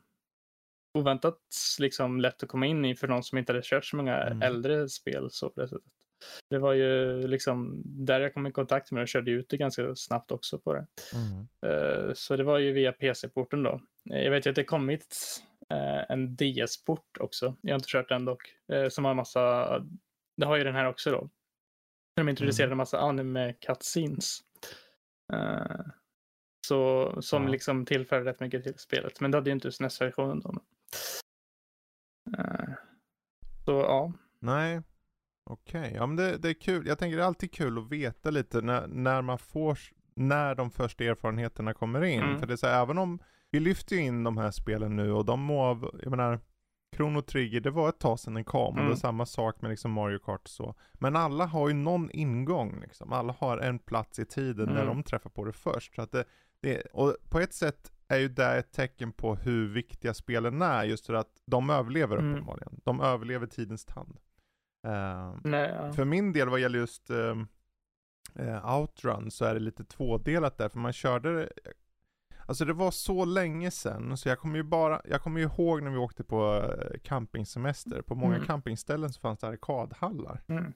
oväntat 0.98 1.40
liksom 1.80 2.22
lätt 2.22 2.44
att 2.44 2.50
komma 2.50 2.66
in 2.66 2.86
i 2.86 2.96
för 2.96 3.08
någon 3.08 3.24
som 3.24 3.38
inte 3.38 3.52
hade 3.52 3.62
kört 3.66 3.86
så 3.86 3.96
många 3.96 4.16
Mm. 4.18 4.42
äldre 4.42 4.90
spel 4.90 5.28
så 5.32 5.50
på 5.50 5.62
det 5.62 5.68
sättet. 5.68 5.84
Det 6.50 6.58
var 6.60 6.74
ju 6.74 7.28
liksom 7.28 7.82
där 7.86 8.20
jag 8.20 8.34
kom 8.34 8.48
i 8.48 8.52
kontakt 8.52 8.92
med 8.92 9.00
det 9.00 9.04
och 9.04 9.08
körde 9.08 9.32
ut 9.32 9.50
det 9.50 9.58
ganska 9.58 9.96
snabbt 9.96 10.32
också 10.32 10.60
på 10.60 10.74
det. 10.74 10.88
Mm. 11.14 11.48
Eh, 12.08 12.14
Så 12.14 12.36
det 12.36 12.44
var 12.44 12.58
ju 12.58 12.72
via 12.72 12.92
PC-porten 12.92 13.64
då. 13.64 13.82
Eh, 14.12 14.22
Jag 14.24 14.32
vet 14.32 14.46
ju 14.46 14.50
att 14.50 14.56
det 14.56 14.64
kommit 14.64 15.42
en 16.10 16.36
DS-port 16.36 17.18
också. 17.20 17.56
Jag 17.62 17.72
har 17.72 17.76
inte 17.80 17.90
kört 17.90 18.10
den 18.10 18.26
dock. 18.26 18.42
Som 18.90 19.06
har 19.06 19.14
massa, 19.14 19.80
det 20.38 20.46
har 20.46 20.58
ju 20.58 20.64
den 20.64 20.76
här 20.76 20.86
också 20.88 21.12
då. 21.12 21.30
De 22.16 22.30
introducerade 22.30 22.72
en 22.74 22.78
massa 22.78 23.00
anime 23.00 23.54
cutscenes. 23.54 24.40
Eh, 25.34 25.82
Så 26.68 27.14
som 27.22 27.44
Ja. 27.44 27.50
liksom 27.50 27.86
tillför 27.86 28.22
rätt 28.22 28.40
mycket 28.40 28.64
till 28.64 28.78
spelet. 28.78 29.20
Men 29.22 29.32
det 29.32 29.38
hade 29.38 29.50
ju 29.50 29.54
inte 29.54 29.72
SNES-versionen 29.72 30.40
då. 30.40 30.50
Eh, 32.38 32.70
Så 33.66 33.72
ja. 33.72 34.14
Nej, 34.40 34.82
okej. 35.50 35.94
Ja 35.96 36.06
men 36.06 36.16
det, 36.16 36.38
det 36.38 36.50
är 36.50 36.54
kul. 36.54 36.88
Jag 36.88 37.00
tänker 37.00 37.18
det 37.18 37.24
är 37.24 37.28
alltid 37.28 37.52
kul 37.54 37.78
att 37.78 37.90
veta 37.92 38.30
lite 38.32 38.62
när, 38.62 38.88
när 38.88 39.22
man 39.22 39.38
får, 39.38 39.80
när 40.14 40.56
de 40.56 40.72
första 40.72 41.04
erfarenheterna 41.04 41.74
kommer 41.74 42.04
in. 42.04 42.24
Mm. 42.24 42.40
För 42.40 42.48
det 42.48 42.54
är 42.54 42.58
så 42.58 42.68
här, 42.68 42.82
även 42.84 42.98
om 42.98 43.20
vi 43.52 43.60
lyfter 43.60 43.96
ju 43.96 44.02
in 44.02 44.24
de 44.24 44.38
här 44.38 44.52
spelen 44.52 44.96
nu 44.96 45.12
och 45.12 45.26
de 45.26 45.40
må, 45.42 45.92
jag 46.04 46.10
menar, 46.10 46.40
Chrono 46.96 47.22
Trigger, 47.22 47.60
det 47.60 47.72
var 47.72 47.90
ett 47.90 48.00
tag 48.00 48.20
sedan 48.20 48.34
den 48.34 48.44
kom 48.44 48.68
och 48.70 48.76
det 48.76 48.82
Mm. 48.82 48.92
är 48.92 48.96
samma 48.96 49.26
sak 49.26 49.62
med 49.62 49.70
liksom 49.72 49.92
Mario 49.92 50.20
Kart 50.20 50.42
och 50.44 50.50
så. 50.50 50.76
Men 50.94 51.16
alla 51.16 51.46
har 51.46 51.68
ju 51.68 51.74
någon 51.74 52.12
ingång 52.12 52.80
liksom. 52.82 53.14
Alla 53.14 53.36
har 53.40 53.58
en 53.58 53.80
plats 53.80 54.20
i 54.20 54.26
tiden 54.26 54.66
när 54.70 54.82
Mm. 54.84 54.88
de 54.88 55.04
träffar 55.04 55.30
på 55.30 55.46
det 55.46 55.54
först. 55.54 55.96
Så 55.96 56.02
att 56.02 56.12
det, 56.12 56.24
det, 56.62 56.82
och 56.94 57.16
på 57.30 57.40
ett 57.40 57.54
sätt 57.54 57.92
är 58.08 58.18
ju 58.18 58.28
det 58.28 58.58
ett 58.58 58.72
tecken 58.72 59.12
på 59.12 59.36
hur 59.36 59.68
viktiga 59.74 60.14
spelen 60.14 60.62
är, 60.62 60.84
just 60.84 61.06
för 61.06 61.14
att 61.14 61.42
de 61.46 61.70
överlever 61.70 62.18
Mm. 62.18 62.32
uppenbarligen. 62.32 62.82
De 62.84 63.02
överlever 63.02 63.48
tidens 63.48 63.86
tand. 63.86 64.18
Ehm, 64.88 65.42
Nej, 65.44 65.74
ja. 65.82 65.94
för 65.94 66.06
min 66.06 66.34
del 66.34 66.50
vad 66.50 66.60
gäller 66.60 66.80
just 66.80 67.10
ehm, 67.10 67.48
eh, 68.36 68.76
Outrun 68.80 69.32
så 69.32 69.46
är 69.46 69.54
det 69.54 69.60
lite 69.60 69.84
tvådelat 69.84 70.58
där, 70.58 70.70
för 70.70 70.80
man 70.80 70.94
körde 70.94 71.34
det 71.36 71.50
Alltså 72.50 72.66
det 72.66 72.74
var 72.74 72.92
så 72.92 73.26
länge 73.26 73.72
sedan, 73.72 74.18
så 74.18 74.30
jag 74.30 74.40
kommer 74.40 74.56
ju 74.58 74.64
bara, 74.64 75.02
jag 75.06 75.22
kommer 75.22 75.40
ju 75.40 75.46
ihåg 75.46 75.84
när 75.84 75.92
vi 75.92 75.98
åkte 75.98 76.24
på 76.24 76.56
eh, 76.56 77.00
campingsemester. 77.04 78.02
På 78.02 78.16
många 78.16 78.36
Mm. 78.36 78.48
campingställen 78.48 79.14
så 79.14 79.20
fanns 79.22 79.40
det 79.40 79.48
arkadhallar 79.48 80.42
Mm. 80.48 80.74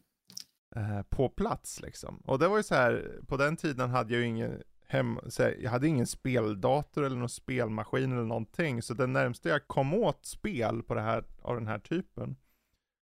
eh, 0.76 1.02
på 1.10 1.30
plats 1.30 1.82
liksom. 1.82 2.18
Och 2.26 2.40
det 2.40 2.48
var 2.48 2.58
ju 2.58 2.64
så 2.64 2.76
här, 2.76 3.20
på 3.28 3.38
den 3.38 3.58
tiden 3.58 3.90
hade 3.90 4.14
jag 4.14 4.22
ju 4.22 4.28
ingen 4.28 4.62
hem, 4.88 5.20
här, 5.40 5.58
jag 5.62 5.72
hade 5.72 5.88
ingen 5.88 6.08
speldator 6.08 7.04
eller 7.04 7.18
någon 7.18 7.30
spelmaskin 7.30 8.12
eller 8.12 8.24
någonting. 8.24 8.82
Så 8.82 8.94
det 8.94 9.08
närmaste 9.08 9.50
jag 9.50 9.68
kom 9.68 9.94
åt 9.94 10.26
spel 10.26 10.84
på 10.84 10.94
det 10.94 11.02
här, 11.02 11.24
av 11.42 11.56
den 11.56 11.68
här 11.68 11.80
typen 11.80 12.36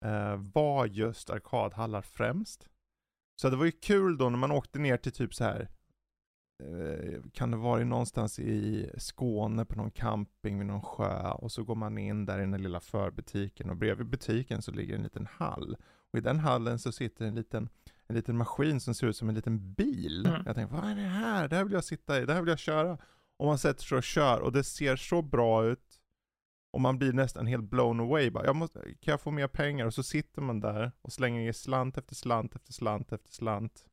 eh, 0.04 0.36
var 0.36 0.86
just 0.86 1.30
arkadhallar 1.30 2.02
främst. 2.02 2.68
Så 3.40 3.50
det 3.50 3.56
var 3.56 3.64
ju 3.64 3.72
kul 3.72 4.18
då 4.18 4.30
när 4.30 4.38
man 4.38 4.50
åkte 4.52 4.78
ner 4.78 4.96
till 4.96 5.12
typ 5.12 5.34
så 5.34 5.44
här 5.44 5.68
kan 7.32 7.50
det 7.50 7.56
vara 7.56 7.84
någonstans 7.84 8.38
i 8.38 8.90
Skåne 8.96 9.64
på 9.64 9.76
någon 9.76 9.90
camping 9.90 10.58
vid 10.58 10.66
någon 10.66 10.82
sjö 10.82 11.30
och 11.30 11.52
så 11.52 11.64
går 11.64 11.74
man 11.74 11.98
in 11.98 12.26
där 12.26 12.38
i 12.38 12.40
den 12.40 12.62
lilla 12.62 12.80
förbutiken 12.80 13.70
och 13.70 13.76
bredvid 13.76 14.06
butiken 14.06 14.62
så 14.62 14.70
ligger 14.70 14.94
en 14.94 15.02
liten 15.02 15.28
hall. 15.32 15.76
Och 16.12 16.18
i 16.18 16.22
den 16.22 16.38
hallen 16.38 16.78
så 16.78 16.92
sitter 16.92 17.24
en 17.24 17.34
liten, 17.34 17.68
en 18.06 18.16
liten 18.16 18.36
maskin 18.36 18.80
som 18.80 18.94
ser 18.94 19.06
ut 19.06 19.16
som 19.16 19.28
en 19.28 19.34
liten 19.34 19.72
bil. 19.72 20.26
Mm. 20.26 20.42
Jag 20.46 20.54
tänkte, 20.54 20.76
vad 20.76 20.84
är 20.84 20.94
det 20.94 21.02
här? 21.02 21.48
Det 21.48 21.56
här 21.56 21.64
vill 21.64 21.72
jag 21.72 21.84
sitta 21.84 22.22
i, 22.22 22.26
det 22.26 22.34
här 22.34 22.40
vill 22.40 22.48
jag 22.48 22.58
köra. 22.58 22.98
Och 23.36 23.46
man 23.46 23.58
sätter 23.58 23.82
sig 23.82 23.98
och 23.98 24.04
kör 24.04 24.40
och 24.40 24.52
det 24.52 24.64
ser 24.64 24.96
så 24.96 25.22
bra 25.22 25.64
ut. 25.64 26.00
Och 26.72 26.80
man 26.80 26.98
blir 26.98 27.12
nästan 27.12 27.46
helt 27.46 27.64
blown 27.64 28.00
away. 28.00 28.30
Bara, 28.30 28.44
jag 28.44 28.56
måste, 28.56 28.80
kan 28.80 29.12
jag 29.12 29.20
få 29.20 29.30
mer 29.30 29.48
pengar? 29.48 29.86
Och 29.86 29.94
så 29.94 30.02
sitter 30.02 30.42
man 30.42 30.60
där 30.60 30.92
och 31.02 31.12
slänger 31.12 31.48
i 31.48 31.52
slant 31.52 31.98
efter 31.98 32.14
slant 32.14 32.54
efter 32.54 32.72
slant 32.72 33.12
efter 33.12 33.32
slant. 33.32 33.86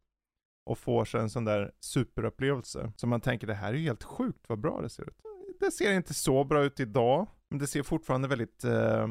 Och 0.66 0.78
får 0.78 1.06
sig 1.06 1.22
en 1.22 1.30
sån 1.30 1.46
där 1.46 1.72
superupplevelse. 1.80 2.92
Så 2.96 3.08
man 3.08 3.22
tänker, 3.22 3.48
det 3.48 3.54
här 3.54 3.70
är 3.74 3.78
ju 3.78 3.84
helt 3.84 4.04
sjukt 4.04 4.50
vad 4.50 4.60
bra 4.60 4.82
det 4.82 4.90
ser 4.90 5.04
ut. 5.04 5.22
Det 5.60 5.72
ser 5.72 5.92
inte 5.94 6.14
så 6.14 6.44
bra 6.44 6.64
ut 6.64 6.80
idag. 6.80 7.28
Men 7.50 7.60
det 7.60 7.68
ser 7.68 7.84
fortfarande 7.84 8.28
väldigt 8.28 8.64
eh, 8.64 9.08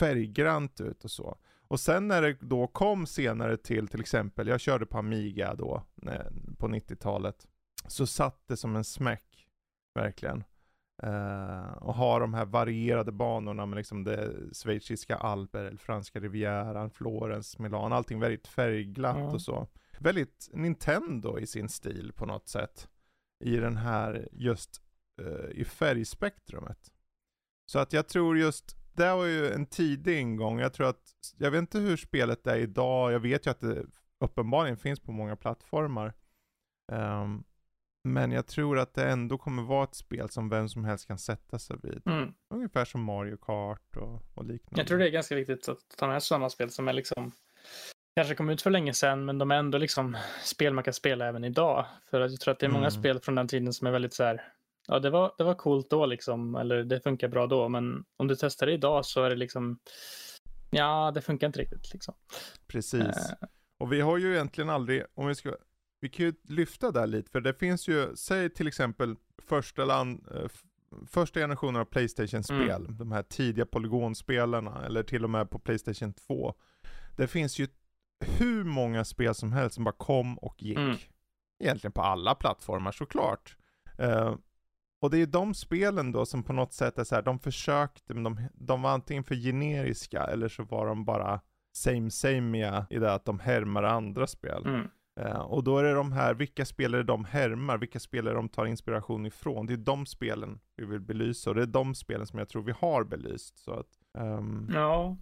färggrant 0.00 0.80
ut 0.80 1.04
och 1.04 1.10
så. 1.10 1.38
Och 1.68 1.80
sen 1.80 2.08
när 2.08 2.22
det 2.22 2.36
då 2.40 2.66
kom 2.66 3.06
senare 3.06 3.56
till, 3.56 3.88
till 3.88 4.00
exempel, 4.00 4.48
jag 4.48 4.60
körde 4.60 4.86
på 4.86 4.98
Amiga 4.98 5.54
då, 5.54 5.82
när, 5.94 6.32
på 6.58 6.68
90-talet. 6.68 7.46
Så 7.86 8.06
satt 8.06 8.42
det 8.48 8.56
som 8.56 8.76
en 8.76 8.84
smäck, 8.84 9.46
verkligen. 9.94 10.44
Eh, 11.02 11.72
och 11.72 11.94
har 11.94 12.20
de 12.20 12.34
här 12.34 12.44
varierade 12.44 13.12
banorna 13.12 13.66
med 13.66 13.76
liksom 13.76 14.04
det 14.04 14.32
schweiziska 14.52 15.16
alper, 15.16 15.64
eller 15.64 15.78
franska 15.78 16.20
rivieran, 16.20 16.90
Florens, 16.90 17.58
Milan, 17.58 17.92
allting 17.92 18.20
väldigt 18.20 18.46
färgglatt 18.46 19.16
Ja. 19.18 19.32
och 19.32 19.42
så. 19.42 19.68
Väldigt 20.04 20.50
Nintendo 20.52 21.38
i 21.38 21.46
sin 21.46 21.68
stil 21.68 22.12
på 22.16 22.26
något 22.26 22.48
sätt. 22.48 22.88
I 23.44 23.56
den 23.56 23.76
här, 23.76 24.28
just 24.32 24.82
eh, 25.22 25.50
i 25.50 25.64
färgspektrumet. 25.64 26.92
Så 27.66 27.78
att 27.78 27.92
jag 27.92 28.08
tror 28.08 28.38
just, 28.38 28.76
det 28.92 29.14
var 29.14 29.24
ju 29.24 29.52
en 29.52 29.66
tidig 29.66 30.20
ingång. 30.20 30.60
Jag 30.60 30.72
tror 30.72 30.88
att, 30.88 31.02
jag 31.36 31.50
vet 31.50 31.58
inte 31.58 31.78
hur 31.78 31.96
spelet 31.96 32.46
är 32.46 32.56
idag. 32.56 33.12
Jag 33.12 33.20
vet 33.20 33.46
ju 33.46 33.50
att 33.50 33.60
det 33.60 33.86
uppenbarligen 34.20 34.76
finns 34.76 35.00
på 35.00 35.12
många 35.12 35.36
plattformar. 35.36 36.14
Ehm, 36.92 37.44
men 38.04 38.32
jag 38.32 38.46
tror 38.46 38.78
att 38.78 38.94
det 38.94 39.08
ändå 39.08 39.38
kommer 39.38 39.62
vara 39.62 39.84
ett 39.84 39.94
spel 39.94 40.28
som 40.28 40.48
vem 40.48 40.68
som 40.68 40.84
helst 40.84 41.06
kan 41.06 41.18
sätta 41.18 41.58
sig 41.58 41.76
vid. 41.82 42.02
Mm. 42.06 42.34
Ungefär 42.50 42.84
som 42.84 43.02
Mario 43.02 43.36
Kart 43.36 43.96
och, 43.96 44.22
och 44.34 44.44
liknande. 44.44 44.80
Jag 44.80 44.86
tror 44.86 44.98
det 44.98 45.08
är 45.08 45.10
ganska 45.10 45.34
viktigt 45.34 45.68
att 45.68 45.96
ta 45.96 46.06
med 46.06 46.22
sådana 46.22 46.50
spel 46.50 46.70
som 46.70 46.88
är 46.88 46.92
liksom 46.92 47.32
kanske 48.16 48.34
kom 48.34 48.50
ut 48.50 48.62
för 48.62 48.70
länge 48.70 48.94
sedan, 48.94 49.24
men 49.24 49.38
de 49.38 49.50
är 49.50 49.54
ändå 49.54 49.78
liksom 49.78 50.16
spel 50.44 50.74
man 50.74 50.84
kan 50.84 50.94
spela 50.94 51.26
även 51.26 51.44
idag. 51.44 51.86
För 52.10 52.20
att 52.20 52.30
jag 52.30 52.40
tror 52.40 52.52
att 52.52 52.58
det 52.58 52.66
är 52.66 52.70
många 52.70 52.88
Mm. 52.88 53.00
spel 53.00 53.20
från 53.20 53.34
den 53.34 53.48
tiden 53.48 53.72
som 53.72 53.86
är 53.86 53.90
väldigt 53.90 54.14
så 54.14 54.24
här. 54.24 54.42
Ja, 54.86 54.98
det 54.98 55.10
var, 55.10 55.34
det 55.38 55.44
var 55.44 55.54
coolt 55.54 55.90
då 55.90 56.06
liksom, 56.06 56.54
eller 56.54 56.84
det 56.84 57.00
funkar 57.00 57.28
bra 57.28 57.46
då, 57.46 57.68
men 57.68 58.04
om 58.16 58.28
du 58.28 58.36
testar 58.36 58.66
det 58.66 58.72
idag 58.72 59.04
så 59.04 59.22
är 59.22 59.30
det 59.30 59.36
liksom 59.36 59.78
ja, 60.70 61.10
det 61.14 61.22
funkar 61.22 61.46
inte 61.46 61.60
riktigt 61.60 61.92
liksom. 61.92 62.14
Precis. 62.66 63.00
Uh. 63.00 63.48
Och 63.78 63.92
vi 63.92 64.00
har 64.00 64.18
ju 64.18 64.34
egentligen 64.34 64.70
aldrig, 64.70 65.04
om 65.14 65.26
vi 65.26 65.34
ska, 65.34 65.56
vi 66.00 66.08
kan 66.08 66.26
ju 66.26 66.34
lyfta 66.48 66.90
där 66.90 67.06
lite, 67.06 67.30
för 67.30 67.40
det 67.40 67.54
finns 67.54 67.88
ju, 67.88 68.16
säg 68.16 68.50
till 68.50 68.68
exempel 68.68 69.16
första, 69.38 69.84
land, 69.84 70.28
uh, 70.34 70.48
första 71.06 71.40
generationen 71.40 71.80
av 71.80 71.84
Playstation-spel, 71.84 72.84
mm. 72.84 72.96
de 72.96 73.12
här 73.12 73.22
tidiga 73.22 73.66
polygonspelarna, 73.66 74.84
eller 74.86 75.02
till 75.02 75.24
och 75.24 75.30
med 75.30 75.50
på 75.50 75.58
Playstation 75.58 76.12
2. 76.12 76.54
Det 77.16 77.26
finns 77.26 77.58
ju 77.58 77.68
hur 78.24 78.64
många 78.64 79.04
spel 79.04 79.34
som 79.34 79.52
helst 79.52 79.74
som 79.74 79.84
bara 79.84 79.92
kom 79.92 80.38
och 80.38 80.62
gick. 80.62 80.78
Mm. 80.78 80.96
Egentligen 81.64 81.92
på 81.92 82.02
alla 82.02 82.34
plattformar 82.34 82.92
såklart. 82.92 83.56
Uh, 84.00 84.36
och 85.00 85.10
det 85.10 85.18
är 85.18 85.26
de 85.26 85.54
spelen 85.54 86.12
då 86.12 86.26
som 86.26 86.42
på 86.42 86.52
något 86.52 86.72
sätt 86.72 86.98
är 86.98 87.04
så 87.04 87.14
här, 87.14 87.22
de 87.22 87.38
försökte, 87.38 88.14
men 88.14 88.22
de, 88.22 88.40
de 88.54 88.82
var 88.82 88.90
antingen 88.90 89.24
för 89.24 89.34
generiska 89.34 90.24
eller 90.24 90.48
så 90.48 90.64
var 90.64 90.86
de 90.86 91.04
bara 91.04 91.40
same 91.76 92.10
same 92.10 92.86
i 92.90 92.98
det 92.98 93.12
att 93.12 93.24
de 93.24 93.38
härmar 93.38 93.82
andra 93.82 94.26
spel. 94.26 94.62
Mm. 94.66 94.88
Uh, 95.20 95.40
och 95.40 95.64
då 95.64 95.78
är 95.78 95.84
det 95.84 95.92
de 95.92 96.12
här, 96.12 96.34
vilka 96.34 96.64
spel 96.64 96.94
är 96.94 96.98
det 96.98 97.04
de 97.04 97.24
härmar? 97.24 97.78
Vilka 97.78 98.00
spel 98.00 98.26
är 98.26 98.30
det 98.30 98.36
de 98.36 98.48
tar 98.48 98.66
inspiration 98.66 99.26
ifrån? 99.26 99.66
Det 99.66 99.72
är 99.72 99.76
de 99.76 100.06
spelen 100.06 100.60
vi 100.76 100.84
vill 100.84 101.00
belysa 101.00 101.50
och 101.50 101.56
det 101.56 101.62
är 101.62 101.66
de 101.66 101.94
spelen 101.94 102.26
som 102.26 102.38
jag 102.38 102.48
tror 102.48 102.62
vi 102.62 102.72
har 102.72 103.04
belyst. 103.04 103.58
Så 103.58 103.72
att, 103.72 103.88
um... 104.18 104.70
Ja. 104.74 105.16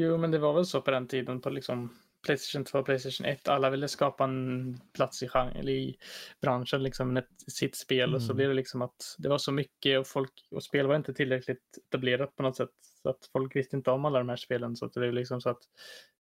Jo, 0.00 0.16
men 0.16 0.30
det 0.30 0.38
var 0.38 0.52
väl 0.52 0.66
så 0.66 0.80
på 0.80 0.90
den 0.90 1.08
tiden 1.08 1.40
på 1.40 1.50
liksom 1.50 1.96
Playstation 2.24 2.64
2 2.64 2.78
och 2.78 2.84
Playstation 2.84 3.26
1. 3.26 3.48
Alla 3.48 3.70
ville 3.70 3.88
skapa 3.88 4.24
en 4.24 4.80
plats 4.92 5.22
i, 5.22 5.28
genre, 5.28 5.70
i 5.70 5.98
branschen, 6.40 6.82
liksom 6.82 7.16
ett, 7.16 7.28
sitt 7.46 7.76
spel. 7.76 8.08
Mm. 8.08 8.14
Och 8.14 8.22
så 8.22 8.26
mm. 8.26 8.36
blev 8.36 8.48
det 8.48 8.54
liksom 8.54 8.82
att 8.82 9.16
det 9.18 9.28
var 9.28 9.38
så 9.38 9.52
mycket 9.52 10.00
och, 10.00 10.06
folk, 10.06 10.32
och 10.50 10.62
spel 10.62 10.86
var 10.86 10.96
inte 10.96 11.14
tillräckligt 11.14 11.78
etablerat 11.88 12.36
på 12.36 12.42
något 12.42 12.56
sätt. 12.56 12.70
Så 13.02 13.08
att 13.08 13.28
folk 13.32 13.56
visste 13.56 13.76
inte 13.76 13.90
om 13.90 14.04
alla 14.04 14.18
de 14.18 14.28
här 14.28 14.36
spelen. 14.36 14.76
Så 14.76 14.86
att 14.86 14.92
det 14.92 15.00
blev 15.00 15.12
liksom 15.12 15.40
så 15.40 15.50
att 15.50 15.62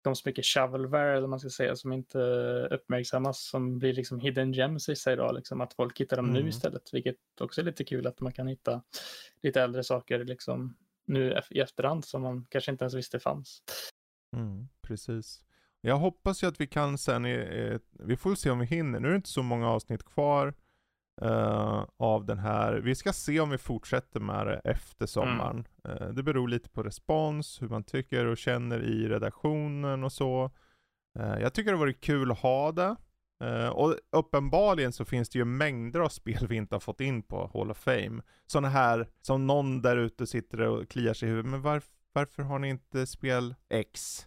kom 0.03 0.17
så 0.17 0.29
mycket 0.29 0.47
shovelware, 0.47 1.17
eller 1.17 1.29
man 1.29 1.41
ska 1.41 1.51
säga, 1.51 1.77
som 1.77 1.93
inte 1.93 2.19
uppmärksammas, 2.71 3.43
som 3.43 3.79
blir 3.79 3.93
liksom 3.93 4.21
hidden 4.21 4.53
gems 4.53 4.89
i 4.89 4.97
sig 4.97 5.13
idag. 5.13 5.35
Liksom, 5.35 5.61
att 5.61 5.75
folk 5.75 6.01
hittar 6.01 6.17
dem 6.17 6.31
mm. 6.31 6.43
nu 6.43 6.49
istället, 6.49 6.95
vilket 6.95 7.17
också 7.41 7.61
är 7.61 7.65
lite 7.65 7.85
kul 7.85 8.07
att 8.07 8.21
man 8.21 8.33
kan 8.33 8.47
hitta 8.47 8.83
lite 9.43 9.63
äldre 9.63 9.85
saker 9.85 10.25
liksom 10.25 10.77
nu 11.07 11.41
i 11.51 11.61
efterhand 11.61 12.05
som 12.05 12.23
man 12.23 12.47
kanske 12.51 12.71
inte 12.71 12.85
ens 12.85 12.95
visste 12.95 13.21
fanns. 13.21 13.63
Mm, 14.37 14.69
precis. 14.83 15.45
Jag 15.81 15.97
hoppas 15.97 16.43
ju 16.43 16.47
att 16.47 16.61
vi 16.61 16.67
kan 16.67 16.99
sen, 16.99 17.23
vi 17.93 18.17
får 18.19 18.35
se 18.35 18.51
om 18.51 18.59
vi 18.59 18.67
hinner. 18.67 19.01
Nu 19.01 19.09
är 19.09 19.13
det 19.13 19.17
inte 19.17 19.29
så 19.29 19.43
många 19.43 19.69
avsnitt 19.71 20.05
kvar 20.05 20.55
uh, 21.23 21.85
av 21.97 22.25
den 22.27 22.39
här. 22.39 22.73
Vi 22.73 22.95
ska 22.95 23.13
se 23.13 23.41
om 23.41 23.51
vi 23.51 23.59
fortsätter 23.59 24.21
med 24.21 24.47
det 24.47 24.61
efter 24.65 25.07
sommaren. 25.07 25.67
Mm. 25.85 25.99
Uh, 25.99 26.15
det 26.15 26.23
beror 26.23 26.49
lite 26.49 26.69
på 26.69 26.83
respons, 26.83 27.63
hur 27.63 27.69
man 27.69 27.85
tycker 27.85 28.27
och 28.27 28.39
känner 28.39 28.83
i 28.83 29.09
redaktionen 29.09 30.05
och 30.05 30.13
så. 30.13 30.51
Uh, 31.19 31.41
jag 31.41 31.55
tycker 31.55 31.73
det 31.73 31.79
varit 31.79 32.01
kul 32.01 32.31
att 32.31 32.39
ha 32.39 32.73
det. 32.73 32.97
Eh, 33.41 33.69
och 33.69 33.97
uppenbarligen 34.11 34.93
så 34.93 35.05
finns 35.05 35.29
det 35.29 35.39
ju 35.39 35.45
mängder 35.45 36.01
av 36.01 36.09
spel 36.09 36.47
vi 36.49 36.57
inte 36.57 36.75
har 36.75 36.81
fått 36.81 37.01
in 37.01 37.23
på 37.23 37.51
Hall 37.55 37.71
of 37.71 37.79
Fame. 37.79 38.23
Sådana 38.47 38.69
här 38.69 39.09
som 39.21 39.47
någon 39.47 39.83
där 39.83 39.97
ute 39.97 40.27
sitter 40.27 40.61
och 40.61 40.89
kliar 40.89 41.15
sig 41.15 41.29
i 41.29 41.31
huvudet. 41.31 41.51
Men 41.51 41.63
varf 41.63 41.91
varför 42.13 42.43
har 42.43 42.59
ni 42.59 42.69
inte 42.69 43.07
spel 43.07 43.55
X 43.69 44.27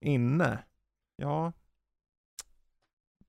inne? 0.00 0.58
Ja, 1.16 1.52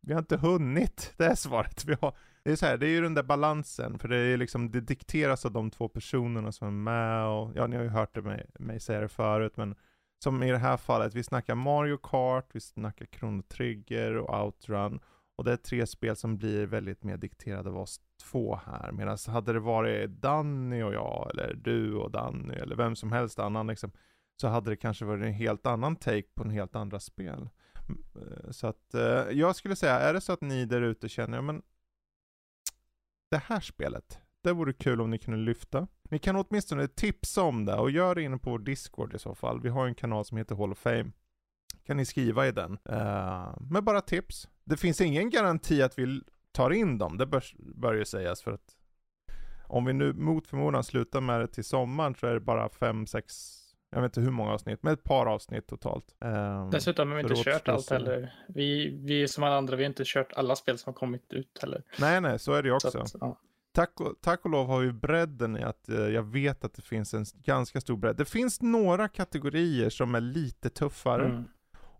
vi 0.01 0.13
har 0.13 0.19
inte 0.19 0.37
hunnit. 0.37 1.13
Det 1.17 1.25
är 1.25 1.35
svaret 1.35 1.85
vi 1.85 1.95
har. 2.01 2.17
Det 2.43 2.51
är 2.51 2.55
så 2.55 2.65
här, 2.65 2.77
det 2.77 2.87
är 2.87 2.89
ju 2.89 3.01
den 3.01 3.13
där 3.13 3.23
balansen, 3.23 3.99
för 3.99 4.07
det 4.07 4.17
är 4.17 4.37
liksom, 4.37 4.71
det 4.71 4.81
dikteras 4.81 5.45
av 5.45 5.51
de 5.51 5.71
två 5.71 5.87
personerna 5.89 6.51
som 6.51 6.67
är 6.67 6.71
med 6.71 7.25
och, 7.25 7.51
ja 7.55 7.67
ni 7.67 7.75
har 7.75 7.83
ju 7.83 7.89
hört 7.89 8.15
det 8.15 8.21
mig, 8.21 8.45
mig 8.59 8.79
säga 8.79 9.01
det 9.01 9.07
förut, 9.07 9.57
men 9.57 9.75
som 10.23 10.43
i 10.43 10.51
det 10.51 10.57
här 10.57 10.77
fallet, 10.77 11.13
vi 11.13 11.23
snackar 11.23 11.55
Mario 11.55 11.97
Kart, 11.97 12.49
vi 12.51 12.59
snackar 12.59 13.05
Chrono 13.05 13.41
Trigger 13.41 14.17
och 14.17 14.43
Outrun, 14.43 14.99
och 15.35 15.43
det 15.43 15.51
är 15.51 15.57
tre 15.57 15.87
spel 15.87 16.15
som 16.15 16.37
blir 16.37 16.65
väldigt 16.65 17.03
mer 17.03 17.17
dikterade 17.17 17.69
av 17.69 17.77
oss 17.77 18.01
två 18.21 18.59
här, 18.65 18.91
medan 18.91 19.17
hade 19.27 19.53
det 19.53 19.59
varit 19.59 20.09
Danny 20.09 20.83
och 20.83 20.93
jag, 20.93 21.31
eller 21.33 21.53
du 21.53 21.95
och 21.95 22.11
Danny, 22.11 22.53
eller 22.53 22.75
vem 22.75 22.95
som 22.95 23.11
helst 23.11 23.39
annan 23.39 23.67
liksom, 23.67 23.91
så 24.41 24.47
hade 24.47 24.69
det 24.69 24.75
kanske 24.75 25.05
varit 25.05 25.23
en 25.23 25.33
helt 25.33 25.65
annan 25.65 25.95
take 25.95 26.27
på 26.35 26.43
en 26.43 26.49
helt 26.49 26.75
andra 26.75 26.99
spel. 26.99 27.49
Mm, 27.89 28.03
eh, 28.15 28.51
så 28.51 28.67
att 28.67 28.93
eh, 28.93 29.01
jag 29.31 29.55
skulle 29.55 29.75
säga, 29.75 29.99
är 29.99 30.13
det 30.13 30.21
så 30.21 30.33
att 30.33 30.41
ni 30.41 30.65
där 30.65 30.81
ute 30.81 31.09
känner, 31.09 31.37
ja 31.37 31.41
men 31.41 31.61
det 33.31 33.37
här 33.37 33.59
spelet, 33.59 34.19
det 34.41 34.53
vore 34.53 34.73
kul 34.73 35.01
om 35.01 35.09
ni 35.09 35.17
kunde 35.17 35.39
lyfta. 35.39 35.87
Ni 36.09 36.19
kan 36.19 36.35
åtminstone 36.35 36.87
tipsa 36.87 37.41
om 37.41 37.65
det 37.65 37.75
och 37.75 37.91
gör 37.91 38.15
det 38.15 38.21
inne 38.21 38.37
på 38.37 38.49
vår 38.49 38.59
Discord 38.59 39.15
i 39.15 39.19
så 39.19 39.35
fall. 39.35 39.61
Vi 39.61 39.69
har 39.69 39.87
en 39.87 39.95
kanal 39.95 40.25
som 40.25 40.37
heter 40.37 40.55
Hall 40.55 40.71
of 40.71 40.77
Fame. 40.77 41.11
Kan 41.85 41.97
ni 41.97 42.05
skriva 42.05 42.47
i 42.47 42.51
den. 42.51 42.77
Uh, 42.89 43.61
med 43.71 43.83
bara 43.83 44.01
tips. 44.01 44.47
Det 44.63 44.77
finns 44.77 45.01
ingen 45.01 45.29
garanti 45.29 45.81
att 45.81 45.99
vi 45.99 46.21
tar 46.51 46.71
in 46.71 46.97
dem, 46.97 47.17
det 47.17 47.25
bör, 47.25 47.43
bör 47.57 47.93
ju 47.93 48.05
sägas 48.05 48.41
för 48.41 48.51
att 48.51 48.75
om 49.67 49.85
vi 49.85 49.93
nu 49.93 50.13
mot 50.13 50.47
förmodan 50.47 50.83
slutar 50.83 51.21
med 51.21 51.39
det 51.39 51.47
till 51.47 51.63
sommaren 51.63 52.15
så 52.15 52.27
är 52.27 52.33
det 52.33 52.39
bara 52.39 52.69
fem 52.69 53.07
sex 53.07 53.59
jag 53.93 54.01
vet 54.01 54.09
inte 54.09 54.21
hur 54.21 54.31
många 54.31 54.51
avsnitt, 54.51 54.83
men 54.83 54.93
ett 54.93 55.03
par 55.03 55.25
avsnitt 55.25 55.67
totalt. 55.67 56.15
Um, 56.19 56.69
Dessutom 56.69 57.09
har 57.09 57.15
vi 57.15 57.21
inte 57.21 57.43
kört 57.43 57.67
allt 57.67 57.89
heller. 57.89 58.35
Vi, 58.47 58.99
vi 59.03 59.27
som 59.27 59.43
alla 59.43 59.57
andra, 59.57 59.75
vi 59.75 59.83
har 59.83 59.89
inte 59.89 60.03
kört 60.05 60.33
alla 60.33 60.55
spel 60.55 60.77
som 60.77 60.93
har 60.93 60.99
kommit 60.99 61.33
ut 61.33 61.57
heller. 61.61 61.83
Nej, 61.99 62.21
nej, 62.21 62.39
så 62.39 62.53
är 62.53 62.63
det 62.63 62.69
ju 62.69 62.75
också. 62.75 62.99
Att, 62.99 63.15
ja. 63.19 63.39
tack, 63.71 63.99
och, 63.99 64.15
tack 64.21 64.45
och 64.45 64.51
lov 64.51 64.67
har 64.67 64.79
vi 64.79 64.91
bredden 64.91 65.57
i 65.57 65.63
att 65.63 65.89
uh, 65.89 66.09
jag 66.09 66.23
vet 66.23 66.63
att 66.63 66.73
det 66.73 66.81
finns 66.81 67.13
en 67.13 67.25
ganska 67.33 67.81
stor 67.81 67.97
bredd. 67.97 68.15
Det 68.15 68.25
finns 68.25 68.61
några 68.61 69.07
kategorier 69.07 69.89
som 69.89 70.15
är 70.15 70.21
lite 70.21 70.69
tuffare. 70.69 71.25
Mm. 71.25 71.43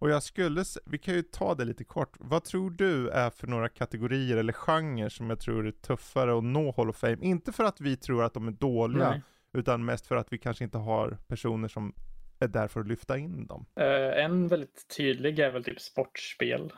Och 0.04 0.10
jag 0.10 0.24
skulle, 0.24 0.64
vi 0.86 0.98
kan 0.98 1.14
ju 1.14 1.22
ta 1.22 1.56
det 1.56 1.66
lite 1.66 1.84
kort. 1.84 2.16
Vad 2.20 2.44
tror 2.44 2.72
du 2.72 3.10
är 3.10 3.30
för 3.30 3.48
några 3.48 3.70
kategorier 3.70 4.38
eller 4.38 4.54
genrer 4.54 5.10
som 5.10 5.30
jag 5.30 5.40
tror 5.40 5.68
är 5.68 5.72
tuffare 5.72 6.38
att 6.38 6.44
nå 6.44 6.74
Hall 6.78 6.90
of 6.90 6.98
Fame? 6.98 7.18
Inte 7.22 7.52
för 7.52 7.64
att 7.64 7.82
vi 7.82 7.98
tror 7.98 8.24
att 8.24 8.34
de 8.34 8.48
är 8.48 8.52
dåliga, 8.52 9.10
Nej. 9.10 9.22
Utan 9.54 9.86
mest 9.86 10.08
för 10.08 10.16
att 10.16 10.34
vi 10.34 10.38
kanske 10.38 10.64
inte 10.64 10.78
har 10.78 11.18
personer 11.28 11.68
som 11.68 11.96
är 12.40 12.48
där 12.48 12.68
för 12.68 12.80
att 12.80 12.88
lyfta 12.88 13.18
in 13.18 13.48
dem. 13.48 13.66
Uh, 13.80 14.24
en 14.24 14.48
väldigt 14.48 14.88
tydlig 14.98 15.40
är 15.40 15.52
väl 15.52 15.64
typ 15.64 15.82
sportspel. 15.82 16.74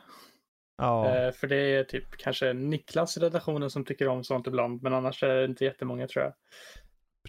Ja. 0.76 1.26
Uh, 1.26 1.32
för 1.32 1.46
det 1.46 1.56
är 1.56 1.84
typ 1.84 2.16
kanske 2.16 2.52
Niklas 2.52 3.16
i 3.16 3.20
redaktionen 3.20 3.70
som 3.70 3.84
tycker 3.84 4.08
om 4.08 4.24
sånt 4.24 4.46
ibland, 4.46 4.82
men 4.82 4.94
annars 4.94 5.22
är 5.22 5.28
det 5.28 5.44
inte 5.44 5.64
jättemånga 5.64 6.08
tror 6.08 6.24
jag. 6.24 6.34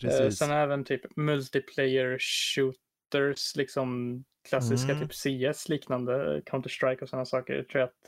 Precis. 0.02 0.22
Uh, 0.22 0.30
sen 0.30 0.52
även 0.52 0.84
typ 0.84 1.16
multiplayer 1.16 2.18
shooters, 2.20 3.56
liksom 3.56 4.24
klassiska 4.50 4.92
mm. 4.92 5.08
typ 5.08 5.14
CS 5.14 5.70
liknande, 5.70 6.42
Counter-Strike 6.46 7.02
och 7.02 7.10
sådana 7.10 7.26
saker. 7.26 7.64
tror 7.64 7.80
jag 7.80 7.88
att 7.88 8.02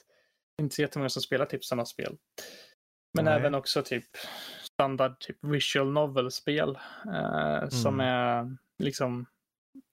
det 0.58 0.62
är 0.62 0.64
inte 0.64 0.76
så 0.76 0.82
jättemånga 0.82 1.10
som 1.10 1.22
spelar 1.22 1.46
typ 1.46 1.66
sådana 1.66 1.86
spel. 1.86 2.18
Men 3.14 3.26
Nej. 3.26 3.34
även 3.34 3.56
också 3.56 3.84
typ 3.84 4.06
standard 4.62 5.20
typ 5.20 5.38
visual 5.42 5.92
novel-spel 5.92 6.80
eh, 7.06 7.58
mm. 7.58 7.72
som 7.72 8.00
är 8.00 8.58
liksom 8.80 9.26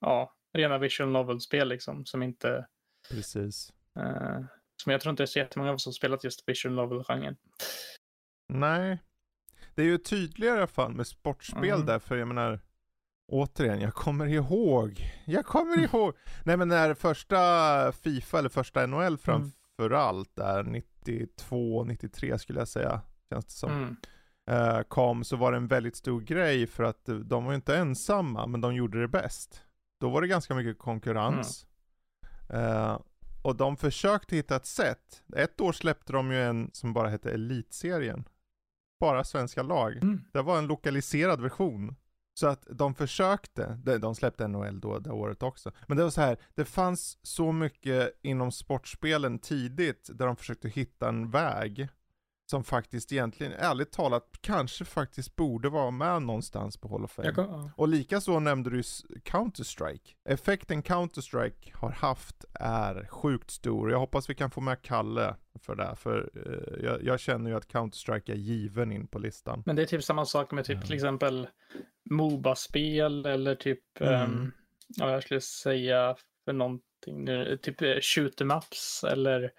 ja, 0.00 0.34
rena 0.52 0.78
visual 0.78 1.10
novel-spel 1.10 1.68
liksom 1.68 2.06
som 2.06 2.22
inte 2.22 2.66
Precis. 3.10 3.72
Eh, 3.98 4.40
som 4.82 4.92
jag 4.92 5.00
tror 5.00 5.10
inte 5.10 5.22
det 5.22 5.24
är 5.24 5.26
så 5.26 5.38
jättemånga 5.38 5.78
som 5.78 5.92
spelat 5.92 6.24
just 6.24 6.48
visual 6.48 6.74
novel-genren. 6.74 7.36
Nej, 8.48 8.98
det 9.74 9.82
är 9.82 9.86
ju 9.86 9.98
tydligare 9.98 10.54
i 10.54 10.58
alla 10.58 10.66
fall 10.66 10.94
med 10.94 11.06
sportspel 11.06 11.64
mm. 11.64 11.86
där, 11.86 11.98
för 11.98 12.16
jag 12.16 12.28
menar 12.28 12.60
Återigen, 13.28 13.80
jag 13.80 13.94
kommer 13.94 14.26
ihåg. 14.26 15.12
Jag 15.24 15.46
kommer 15.46 15.72
mm. 15.72 15.84
ihåg. 15.84 16.14
Nej 16.44 16.56
men 16.56 16.68
när 16.68 16.94
första 16.94 17.92
Fifa, 17.92 18.38
eller 18.38 18.48
första 18.48 18.86
NHL 18.86 19.18
framförallt, 19.18 20.38
mm. 20.38 20.54
där 20.54 20.62
92, 20.62 21.84
93 21.84 22.38
skulle 22.38 22.58
jag 22.58 22.68
säga, 22.68 23.00
känns 23.30 23.44
det 23.46 23.52
som. 23.52 23.70
Mm 23.70 23.96
eh, 24.50 24.80
kom 24.80 25.24
så 25.24 25.36
var 25.36 25.52
det 25.52 25.56
en 25.56 25.66
väldigt 25.66 25.96
stor 25.96 26.20
grej 26.20 26.66
för 26.66 26.84
att 26.84 27.08
de 27.24 27.44
var 27.44 27.52
ju 27.52 27.56
inte 27.56 27.76
ensamma, 27.76 28.46
men 28.46 28.60
de 28.60 28.74
gjorde 28.74 29.00
det 29.00 29.08
bäst. 29.08 29.62
Då 30.00 30.08
var 30.08 30.22
det 30.22 30.28
ganska 30.28 30.54
mycket 30.54 30.78
konkurrens. 30.78 31.66
Mm. 32.48 32.66
Eh, 32.66 33.00
och 33.42 33.56
de 33.56 33.76
försökte 33.76 34.36
hitta 34.36 34.56
ett 34.56 34.66
sätt. 34.66 35.22
Ett 35.36 35.60
år 35.60 35.72
släppte 35.72 36.12
de 36.12 36.32
ju 36.32 36.42
en 36.42 36.70
som 36.72 36.92
bara 36.92 37.08
hette 37.08 37.30
Elitserien. 37.30 38.28
Bara 39.00 39.24
svenska 39.24 39.62
lag. 39.62 39.96
Mm. 39.96 40.24
Det 40.32 40.42
var 40.42 40.58
en 40.58 40.66
lokaliserad 40.66 41.40
version. 41.40 41.96
Så 42.38 42.46
att 42.46 42.66
de 42.70 42.94
försökte, 42.94 43.78
de 44.00 44.14
släppte 44.14 44.48
NHL 44.48 44.80
då 44.80 44.98
det 44.98 45.10
året 45.10 45.42
också. 45.42 45.72
Men 45.86 45.96
det 45.96 46.02
var 46.02 46.10
så 46.10 46.20
här, 46.20 46.36
det 46.54 46.64
fanns 46.64 47.18
så 47.22 47.52
mycket 47.52 48.20
inom 48.22 48.52
sportspelen 48.52 49.38
tidigt 49.38 50.10
där 50.14 50.26
de 50.26 50.36
försökte 50.36 50.68
hitta 50.68 51.08
en 51.08 51.30
väg 51.30 51.88
som 52.50 52.64
faktiskt 52.64 53.12
egentligen, 53.12 53.52
ärligt 53.52 53.92
talat, 53.92 54.28
kanske 54.40 54.84
faktiskt 54.84 55.36
borde 55.36 55.68
vara 55.68 55.90
med 55.90 56.22
någonstans 56.22 56.76
på 56.76 56.88
Hall 56.88 57.04
of 57.04 57.10
Fame. 57.12 57.32
Kan, 57.32 57.44
ja. 57.44 57.70
Och 57.76 57.88
likaså 57.88 58.38
nämnde 58.40 58.70
du 58.70 58.82
Counter-Strike. 59.24 60.14
Effekten 60.28 60.82
Counter-Strike 60.82 61.74
har 61.74 61.90
haft 61.90 62.44
är 62.54 63.06
sjukt 63.10 63.50
stor. 63.50 63.90
Jag 63.90 63.98
hoppas 63.98 64.30
vi 64.30 64.34
kan 64.34 64.50
få 64.50 64.60
med 64.60 64.82
Kalle 64.82 65.36
för 65.60 65.76
det, 65.76 65.96
för 65.96 66.30
uh, 66.36 66.84
jag, 66.84 67.02
jag, 67.02 67.20
känner 67.20 67.50
ju 67.50 67.56
att 67.56 67.68
Counter-Strike 67.68 68.32
är 68.32 68.36
given 68.36 68.92
in 68.92 69.06
på 69.06 69.18
listan. 69.18 69.62
Men 69.66 69.76
det 69.76 69.82
är 69.82 69.86
typ 69.86 70.04
samma 70.04 70.24
sak 70.24 70.52
med 70.52 70.64
typ 70.64 70.74
mm. 70.74 70.86
till 70.86 70.94
exempel 70.94 71.48
Moba-spel 72.10 73.26
eller 73.26 73.54
typ 73.54 74.00
mm. 74.00 74.30
um, 74.30 74.52
ja, 74.88 75.10
jag 75.10 75.22
skulle 75.22 75.40
säga 75.40 76.16
för 76.44 76.52
någonting 76.52 77.24
nu, 77.24 77.58
typ 77.62 77.82
eh, 77.82 78.00
shoot 78.00 78.40
em 78.40 78.50
ups 78.50 79.04
eller 79.04 79.52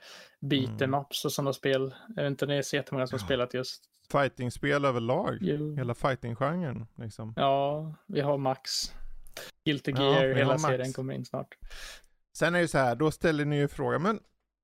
beat 0.49 0.81
em 0.81 0.89
Mm. 0.93 0.99
ups 1.01 1.25
och 1.25 1.31
sådana 1.31 1.53
spel. 1.53 1.95
Jag 2.15 2.23
vet 2.23 2.31
inte, 2.31 2.45
det 2.45 2.55
är 2.55 2.61
så 2.61 2.75
jättemånga 2.75 3.07
som 3.07 3.19
har 3.19 3.25
spelat 3.25 3.53
just. 3.53 3.83
Fightingspel 4.11 4.85
överlag. 4.85 5.37
Jo. 5.41 5.75
Hela 5.75 5.93
fightinggenren 5.93 6.87
liksom. 6.95 7.33
Ja, 7.35 7.93
vi 8.07 8.21
har 8.21 8.37
Max. 8.37 8.69
Guilty 9.65 9.91
Ja, 9.91 10.01
Gear, 10.01 10.27
har 10.27 10.35
hela 10.35 10.57
serien 10.59 10.93
kommer 10.93 11.13
in 11.13 11.25
snart. 11.25 11.57
Sen 12.37 12.55
är 12.55 12.59
det 12.61 12.67
så 12.67 12.77
här, 12.77 12.95
då 12.95 13.11
ställer 13.11 13.45
ni 13.45 13.57
ju 13.57 13.67
frågan, 13.67 14.01
men 14.01 14.19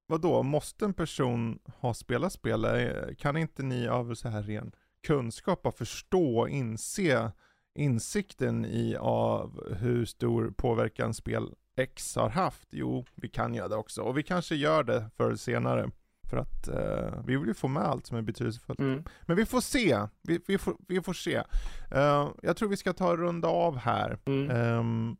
vad 0.07 0.21
då 0.21 0.43
måste 0.43 0.85
en 0.85 0.93
person 0.93 1.59
ha 1.79 1.93
spelat 1.93 2.33
spel? 2.33 2.65
Eh, 2.65 3.15
Kan 3.17 3.37
inte 3.37 3.63
ni 3.63 3.87
av 3.87 4.13
så 4.15 4.29
här 4.29 4.43
ren 4.43 4.71
kunskap 5.07 5.61
bara 5.61 5.73
förstå 5.73 6.37
och 6.39 6.49
inse 6.49 7.31
insikten 7.75 8.65
i 8.65 8.95
av 8.99 9.73
hur 9.75 10.05
stor 10.05 10.53
påverkan 10.57 11.13
spel 11.13 11.53
X 11.75 12.15
har 12.15 12.29
haft? 12.29 12.67
Jo, 12.71 13.05
vi 13.15 13.29
kan 13.29 13.53
göra 13.53 13.67
det 13.67 13.75
också. 13.75 14.01
Och 14.01 14.17
vi 14.17 14.23
kanske 14.23 14.55
gör 14.55 14.83
det 14.83 15.09
förr 15.15 15.25
eller 15.25 15.35
senare. 15.35 15.91
För 16.29 16.37
att 16.37 16.67
eh, 16.67 17.23
vi 17.25 17.37
vill 17.37 17.47
ju 17.47 17.53
få 17.53 17.67
med 17.67 17.83
allt 17.83 18.05
som 18.05 18.17
är 18.17 18.21
betydelsefullt. 18.21 18.79
Mm. 18.79 19.03
Men 19.21 19.37
vi 19.37 19.45
får 19.45 19.61
se. 19.61 20.07
Vi, 20.21 20.39
vi, 20.47 20.57
får, 20.57 20.75
vi 20.87 21.01
får 21.01 21.13
se. 21.13 21.43
Eh, 21.91 22.29
jag 22.41 22.57
tror 22.57 22.69
vi 22.69 22.77
ska 22.77 22.93
ta 22.93 23.15
runda 23.15 23.47
av 23.47 23.77
här. 23.77 24.19
Mm. 24.25 24.49
Ehm, 24.51 25.17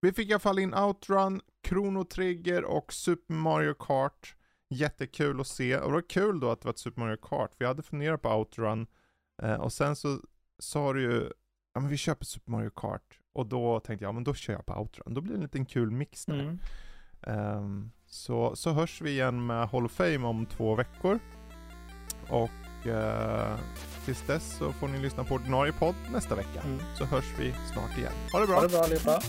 vi 0.00 0.12
fick 0.12 0.28
i 0.28 0.32
alla 0.32 0.40
fall 0.40 0.58
in 0.58 0.74
Outrun, 0.74 1.40
Chrono 1.68 2.04
Trigger 2.04 2.64
och 2.64 2.92
Super 2.92 3.34
Mario 3.34 3.74
Kart. 3.74 4.34
Jättekul 4.70 5.40
att 5.40 5.46
se. 5.46 5.76
Och 5.76 5.88
det 5.88 5.94
var 5.94 6.08
kul 6.08 6.40
då 6.40 6.50
att 6.50 6.60
det 6.60 6.66
var 6.66 6.72
ett 6.72 6.78
Super 6.78 7.00
Mario 7.00 7.16
Kart, 7.16 7.54
jag 7.58 7.68
hade 7.68 7.82
funderat 7.82 8.22
på 8.22 8.28
Outrun. 8.28 8.86
Eh, 9.42 9.54
och 9.54 9.72
sen 9.72 9.96
så 9.96 10.18
sa 10.58 10.92
du 10.92 11.02
ju, 11.02 11.32
ja 11.74 11.80
men 11.80 11.88
vi 11.88 11.96
köper 11.96 12.24
Super 12.24 12.50
Mario 12.50 12.70
Kart. 12.70 13.18
Och 13.32 13.46
då 13.46 13.80
tänkte 13.80 14.04
jag, 14.04 14.08
ja 14.08 14.12
men 14.12 14.24
då 14.24 14.34
kör 14.34 14.52
jag 14.52 14.66
på 14.66 14.74
Outrun. 14.74 15.14
Då 15.14 15.20
blir 15.20 15.32
det 15.32 15.38
en 15.38 15.42
liten 15.42 15.64
kul 15.64 15.90
mix 15.90 16.24
där. 16.24 16.38
Mm. 16.38 16.58
Ehm, 17.22 17.90
så, 18.06 18.56
så 18.56 18.70
hörs 18.70 19.00
vi 19.00 19.10
igen 19.10 19.46
med 19.46 19.68
Hall 19.68 19.84
of 19.84 19.92
Fame 19.92 20.26
om 20.26 20.46
två 20.46 20.74
veckor. 20.74 21.18
Och 22.28 22.86
eh, 22.86 23.58
tills 24.04 24.26
dess 24.26 24.56
så 24.58 24.72
får 24.72 24.88
ni 24.88 24.98
lyssna 24.98 25.24
på 25.24 25.34
ordinarie 25.34 25.72
podd 25.72 25.94
nästa 26.12 26.34
vecka. 26.34 26.60
Mm. 26.64 26.78
Så 26.98 27.04
hörs 27.04 27.34
vi 27.38 27.54
snart 27.72 27.98
igen. 27.98 28.12
Ha 28.32 28.40
det 28.40 28.46
bra! 28.46 28.56
Ha 28.56 28.62
det 28.62 28.68
bra 28.68 28.80
allihopa. 28.80 29.22